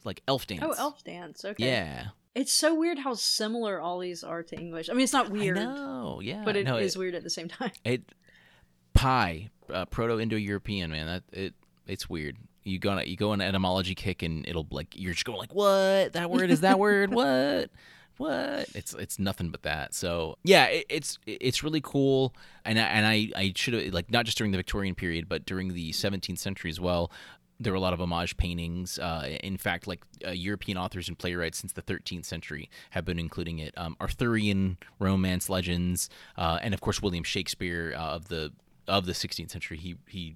like 0.04 0.22
elf 0.28 0.46
dance. 0.48 0.62
oh, 0.66 0.74
elf 0.78 1.04
dance. 1.04 1.44
Okay. 1.46 1.66
Yeah. 1.66 2.08
It's 2.36 2.54
so 2.54 2.76
weird 2.76 3.00
how 3.00 3.16
similar 3.16 3.82
all 3.82 4.00
these 4.00 4.24
are 4.24 4.44
to 4.44 4.56
English. 4.60 4.90
I 4.90 4.94
mean, 4.94 5.04
it's 5.04 5.14
not 5.14 5.30
weird, 5.32 5.56
No. 5.58 6.22
Yeah. 6.24 6.44
but 6.46 6.56
it 6.56 6.62
is 6.62 6.66
no, 6.68 6.78
it- 6.78 6.96
weird 6.98 7.16
at 7.16 7.24
the 7.24 7.30
same 7.30 7.48
time. 7.48 7.72
It 7.84 8.04
pie, 8.94 9.50
uh, 9.74 9.86
proto-indo-European 9.86 10.92
man. 10.92 11.06
That 11.08 11.24
it 11.32 11.54
it's 11.88 12.10
weird. 12.10 12.38
You 12.70 12.80
go 12.80 13.00
you 13.00 13.18
go 13.18 13.32
on 13.32 13.42
an 13.42 13.48
etymology 13.48 13.96
kick 13.96 14.24
and 14.24 14.48
it'll 14.48 14.68
like 14.72 14.96
you're 14.96 15.14
just 15.14 15.26
going 15.26 15.38
like 15.38 15.54
what 15.54 16.14
that 16.14 16.30
word 16.30 16.52
is 16.52 16.62
that 16.62 16.80
word 16.80 17.14
what 17.14 17.70
what 18.20 18.68
it's 18.76 18.94
it's 18.94 19.18
nothing 19.18 19.50
but 19.50 19.64
that. 19.64 19.94
So 19.96 20.38
yeah, 20.44 20.66
it, 20.66 20.86
it's 20.90 21.18
it's 21.26 21.64
really 21.64 21.82
cool. 21.82 22.36
And 22.66 22.78
I, 22.78 22.84
and 22.84 23.06
I 23.06 23.30
I 23.36 23.54
should 23.56 23.74
have 23.74 23.94
like 23.94 24.12
not 24.12 24.26
just 24.26 24.38
during 24.38 24.52
the 24.52 24.58
Victorian 24.58 24.94
period, 24.94 25.28
but 25.28 25.46
during 25.46 25.74
the 25.74 25.92
17th 25.92 26.38
century 26.38 26.70
as 26.70 26.80
well. 26.80 27.12
There 27.62 27.74
were 27.74 27.78
a 27.78 27.82
lot 27.82 27.92
of 27.92 28.00
homage 28.00 28.38
paintings. 28.38 29.00
Uh, 29.00 29.38
in 29.44 29.58
fact, 29.58 29.86
like 29.86 30.02
uh, 30.26 30.32
European 30.32 30.78
authors 30.78 31.10
and 31.10 31.18
playwrights 31.18 31.58
since 31.58 31.74
the 31.74 31.82
13th 31.82 32.24
century 32.24 32.70
have 32.92 33.04
been 33.04 33.20
including 33.20 33.60
it. 33.60 33.74
Um, 33.78 33.98
Arthurian 34.00 34.78
romance 34.98 35.50
legends, 35.50 36.10
uh, 36.38 36.60
and 36.62 36.74
of 36.74 36.80
course 36.80 37.02
William 37.02 37.24
Shakespeare 37.24 37.94
uh, 37.98 38.16
of 38.16 38.30
the 38.30 38.54
of 38.88 39.06
the 39.06 39.14
16th 39.14 39.52
century. 39.52 39.78
He 39.78 39.96
he 40.08 40.36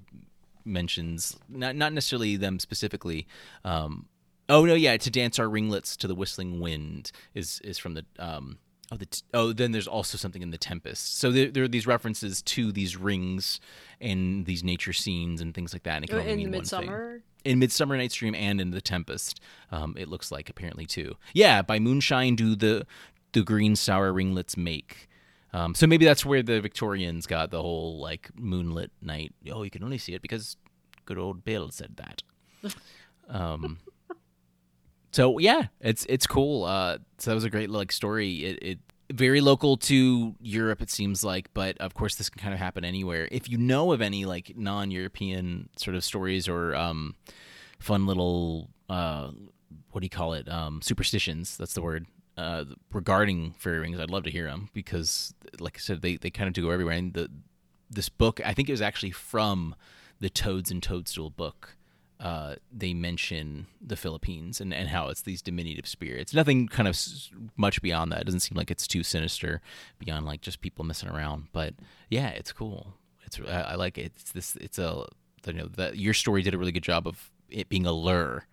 mentions 0.65 1.37
not 1.49 1.75
not 1.75 1.93
necessarily 1.93 2.35
them 2.35 2.59
specifically. 2.59 3.27
Um, 3.63 4.07
oh 4.49 4.65
no, 4.65 4.73
yeah, 4.73 4.97
to 4.97 5.09
dance 5.09 5.39
our 5.39 5.49
ringlets 5.49 5.95
to 5.97 6.07
the 6.07 6.15
whistling 6.15 6.59
wind 6.59 7.11
is 7.33 7.59
is 7.63 7.77
from 7.77 7.93
the 7.93 8.05
um, 8.19 8.57
oh 8.91 8.97
the 8.97 9.05
t- 9.05 9.21
oh 9.33 9.53
then 9.53 9.71
there's 9.71 9.87
also 9.87 10.17
something 10.17 10.41
in 10.41 10.51
the 10.51 10.57
Tempest. 10.57 11.17
So 11.19 11.31
there, 11.31 11.49
there 11.49 11.63
are 11.63 11.67
these 11.67 11.87
references 11.87 12.41
to 12.43 12.71
these 12.71 12.97
rings 12.97 13.59
and 13.99 14.45
these 14.45 14.63
nature 14.63 14.93
scenes 14.93 15.41
and 15.41 15.53
things 15.53 15.73
like 15.73 15.83
that. 15.83 15.95
And 15.97 16.05
it 16.05 16.07
can 16.09 16.19
only 16.19 16.31
in 16.31 16.37
mean 16.37 16.45
one 16.45 16.51
thing 16.53 16.79
Midsummer. 16.79 17.21
in 17.43 17.59
Midsummer 17.59 17.97
Night's 17.97 18.15
Dream 18.15 18.35
and 18.35 18.59
in 18.59 18.71
The 18.71 18.81
Tempest. 18.81 19.39
Um, 19.71 19.95
it 19.97 20.07
looks 20.07 20.31
like 20.31 20.49
apparently 20.49 20.85
too. 20.85 21.15
Yeah, 21.33 21.61
by 21.61 21.79
moonshine 21.79 22.35
do 22.35 22.55
the 22.55 22.85
the 23.33 23.43
green 23.43 23.75
sour 23.75 24.13
ringlets 24.13 24.55
make. 24.57 25.07
Um, 25.53 25.75
so 25.75 25.85
maybe 25.85 26.05
that's 26.05 26.25
where 26.25 26.41
the 26.41 26.59
Victorians 26.61 27.27
got 27.27 27.51
the 27.51 27.61
whole 27.61 27.99
like 27.99 28.31
moonlit 28.35 28.91
night. 29.01 29.33
Oh, 29.51 29.63
you 29.63 29.69
can 29.69 29.83
only 29.83 29.99
see 29.99 30.13
it 30.13 30.21
because 30.21 30.57
good 31.05 31.17
old 31.17 31.43
Bill 31.43 31.71
said 31.71 31.97
that. 31.97 32.23
Um, 33.29 33.79
so 35.13 35.39
yeah, 35.39 35.67
it's 35.79 36.05
it's 36.09 36.27
cool. 36.27 36.65
Uh, 36.65 36.97
so 37.19 37.31
that 37.31 37.35
was 37.35 37.45
a 37.45 37.49
great 37.49 37.69
like 37.69 37.89
story. 37.89 38.43
It, 38.43 38.59
it 38.61 38.79
very 39.13 39.39
local 39.39 39.77
to 39.77 40.35
Europe, 40.41 40.81
it 40.81 40.89
seems 40.89 41.23
like, 41.23 41.53
but 41.53 41.77
of 41.77 41.93
course 41.93 42.15
this 42.15 42.29
can 42.29 42.41
kind 42.41 42.53
of 42.53 42.59
happen 42.59 42.83
anywhere. 42.83 43.29
If 43.31 43.49
you 43.49 43.57
know 43.57 43.93
of 43.93 44.01
any 44.01 44.25
like 44.25 44.57
non-European 44.57 45.69
sort 45.77 45.95
of 45.95 46.03
stories 46.03 46.49
or 46.49 46.75
um, 46.75 47.15
fun 47.79 48.05
little 48.05 48.69
uh, 48.89 49.29
what 49.91 50.01
do 50.01 50.05
you 50.05 50.09
call 50.09 50.33
it? 50.33 50.49
Um, 50.49 50.81
superstitions. 50.81 51.57
That's 51.57 51.73
the 51.73 51.81
word. 51.81 52.07
Uh, 52.35 52.65
regarding 52.91 53.51
fairy 53.59 53.79
rings, 53.79 53.99
I'd 53.99 54.09
love 54.09 54.23
to 54.23 54.31
hear 54.31 54.45
them 54.45 54.69
because, 54.73 55.35
like 55.59 55.77
I 55.77 55.79
said, 55.79 56.01
they, 56.01 56.17
they 56.17 56.31
kind 56.31 56.47
of 56.47 56.53
do 56.53 56.63
go 56.63 56.71
everywhere. 56.71 56.95
And 56.95 57.13
the 57.13 57.29
this 57.89 58.09
book, 58.09 58.41
I 58.43 58.53
think 58.53 58.69
it 58.69 58.73
was 58.73 58.81
actually 58.81 59.11
from 59.11 59.75
the 60.19 60.29
Toads 60.29 60.71
and 60.71 60.81
Toadstool 60.81 61.29
book. 61.29 61.77
Uh, 62.19 62.55
they 62.71 62.93
mention 62.93 63.67
the 63.81 63.97
Philippines 63.97 64.61
and, 64.61 64.73
and 64.73 64.89
how 64.89 65.09
it's 65.09 65.21
these 65.21 65.41
diminutive 65.41 65.85
spirits. 65.85 66.33
Nothing 66.33 66.67
kind 66.69 66.87
of 66.87 66.93
s- 66.93 67.29
much 67.57 67.81
beyond 67.81 68.11
that. 68.11 68.21
It 68.21 68.23
doesn't 68.23 68.39
seem 68.39 68.55
like 68.57 68.71
it's 68.71 68.87
too 68.87 69.03
sinister 69.03 69.61
beyond 69.99 70.25
like 70.25 70.39
just 70.41 70.61
people 70.61 70.85
messing 70.85 71.09
around. 71.09 71.49
But 71.51 71.73
yeah, 72.09 72.29
it's 72.29 72.53
cool. 72.53 72.93
It's 73.25 73.39
I, 73.41 73.61
I 73.61 73.75
like 73.75 73.97
it. 73.97 74.13
It's 74.15 74.31
this. 74.31 74.55
It's 74.55 74.79
a 74.79 75.05
you 75.45 75.53
know 75.53 75.67
that 75.75 75.97
your 75.97 76.13
story 76.13 76.41
did 76.41 76.53
a 76.53 76.57
really 76.57 76.71
good 76.71 76.83
job 76.83 77.07
of 77.07 77.29
it 77.49 77.67
being 77.69 77.85
a 77.85 77.91
lure. 77.91 78.47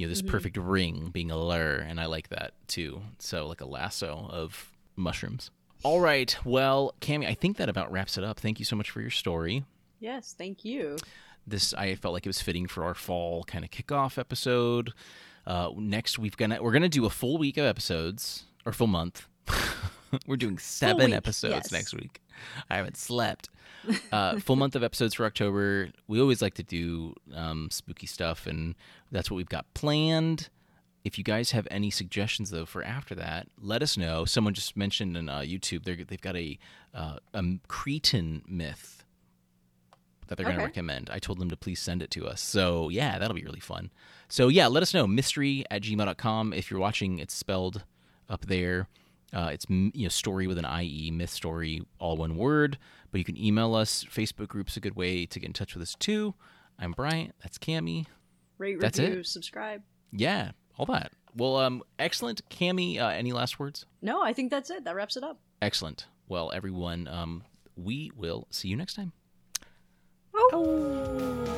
You 0.00 0.06
know, 0.06 0.10
this 0.12 0.22
perfect 0.22 0.56
ring 0.56 1.10
being 1.12 1.30
a 1.30 1.36
lure, 1.38 1.76
and 1.76 2.00
I 2.00 2.06
like 2.06 2.30
that 2.30 2.52
too. 2.68 3.02
So 3.18 3.46
like 3.46 3.60
a 3.60 3.66
lasso 3.66 4.26
of 4.30 4.72
mushrooms. 4.96 5.50
All 5.82 6.00
right. 6.00 6.34
Well, 6.42 6.94
Cami, 7.02 7.26
I 7.26 7.34
think 7.34 7.58
that 7.58 7.68
about 7.68 7.92
wraps 7.92 8.16
it 8.16 8.24
up. 8.24 8.40
Thank 8.40 8.58
you 8.58 8.64
so 8.64 8.76
much 8.76 8.88
for 8.88 9.02
your 9.02 9.10
story. 9.10 9.62
Yes, 9.98 10.34
thank 10.38 10.64
you. 10.64 10.96
This 11.46 11.74
I 11.74 11.96
felt 11.96 12.14
like 12.14 12.24
it 12.24 12.30
was 12.30 12.40
fitting 12.40 12.66
for 12.66 12.82
our 12.84 12.94
fall 12.94 13.44
kind 13.44 13.62
of 13.62 13.70
kickoff 13.70 14.16
episode. 14.16 14.94
Uh, 15.46 15.68
next, 15.76 16.18
we've 16.18 16.34
gonna 16.34 16.62
we're 16.62 16.72
gonna 16.72 16.88
do 16.88 17.04
a 17.04 17.10
full 17.10 17.36
week 17.36 17.58
of 17.58 17.66
episodes 17.66 18.44
or 18.64 18.72
full 18.72 18.86
month. 18.86 19.28
we're 20.26 20.36
doing 20.36 20.58
seven 20.58 21.12
episodes 21.12 21.54
yes. 21.54 21.72
next 21.72 21.94
week. 21.94 22.20
I 22.68 22.76
haven't 22.76 22.96
slept. 22.96 23.48
Uh, 24.12 24.38
full 24.38 24.56
month 24.56 24.76
of 24.76 24.82
episodes 24.82 25.14
for 25.14 25.24
October. 25.24 25.88
We 26.06 26.20
always 26.20 26.42
like 26.42 26.52
to 26.54 26.62
do 26.62 27.14
um, 27.34 27.70
spooky 27.70 28.06
stuff, 28.06 28.46
and 28.46 28.74
that's 29.10 29.30
what 29.30 29.38
we've 29.38 29.48
got 29.48 29.72
planned. 29.72 30.50
If 31.02 31.16
you 31.16 31.24
guys 31.24 31.52
have 31.52 31.66
any 31.70 31.90
suggestions 31.90 32.50
though 32.50 32.66
for 32.66 32.84
after 32.84 33.14
that, 33.14 33.48
let 33.58 33.82
us 33.82 33.96
know. 33.96 34.26
Someone 34.26 34.52
just 34.52 34.76
mentioned 34.76 35.16
in 35.16 35.30
uh, 35.30 35.38
YouTube 35.38 35.84
they're, 35.84 35.96
they've 35.96 36.20
got 36.20 36.36
a 36.36 36.58
uh, 36.92 37.16
a 37.32 37.42
Cretan 37.68 38.42
myth 38.46 39.02
that 40.26 40.36
they're 40.36 40.46
going 40.46 40.58
to 40.58 40.64
recommend. 40.64 41.10
I 41.10 41.18
told 41.18 41.38
them 41.38 41.50
to 41.50 41.56
please 41.56 41.80
send 41.80 42.02
it 42.02 42.10
to 42.12 42.26
us. 42.26 42.40
So 42.40 42.88
yeah, 42.88 43.18
that'll 43.18 43.34
be 43.34 43.44
really 43.44 43.60
fun. 43.60 43.90
So 44.28 44.48
yeah, 44.48 44.66
let 44.66 44.82
us 44.82 44.92
know. 44.92 45.06
Mystery 45.06 45.64
at 45.70 45.82
gmail.com. 45.82 46.52
If 46.52 46.70
you're 46.70 46.80
watching, 46.80 47.18
it's 47.18 47.34
spelled 47.34 47.84
up 48.28 48.46
there. 48.46 48.88
Uh, 49.32 49.50
it's 49.52 49.66
you 49.68 49.92
know 49.94 50.08
story 50.08 50.46
with 50.46 50.58
an 50.58 50.66
IE, 50.82 51.10
myth 51.10 51.30
story, 51.30 51.82
all 51.98 52.16
one 52.16 52.36
word. 52.36 52.78
But 53.12 53.18
you 53.18 53.24
can 53.24 53.36
email 53.36 53.74
us. 53.74 54.04
Facebook 54.04 54.48
group's 54.48 54.76
a 54.76 54.80
good 54.80 54.96
way 54.96 55.26
to 55.26 55.40
get 55.40 55.46
in 55.46 55.52
touch 55.52 55.74
with 55.74 55.82
us 55.82 55.94
too. 55.98 56.34
I'm 56.78 56.92
Bryant. 56.92 57.34
That's 57.42 57.58
Cami. 57.58 58.06
Rate, 58.58 58.80
That's 58.80 58.98
review, 58.98 59.20
it? 59.20 59.26
subscribe. 59.26 59.82
Yeah, 60.12 60.50
all 60.78 60.86
that. 60.86 61.12
Well, 61.36 61.56
um, 61.56 61.82
excellent, 61.98 62.46
Cami. 62.50 62.98
Uh, 62.98 63.08
any 63.08 63.32
last 63.32 63.58
words? 63.58 63.86
No, 64.02 64.22
I 64.22 64.32
think 64.32 64.50
that's 64.50 64.70
it. 64.70 64.84
That 64.84 64.94
wraps 64.96 65.16
it 65.16 65.22
up. 65.24 65.38
Excellent. 65.62 66.06
Well, 66.28 66.50
everyone, 66.52 67.08
um, 67.08 67.44
we 67.76 68.10
will 68.16 68.46
see 68.50 68.68
you 68.68 68.76
next 68.76 68.94
time. 68.94 69.12
Oh. 70.34 71.56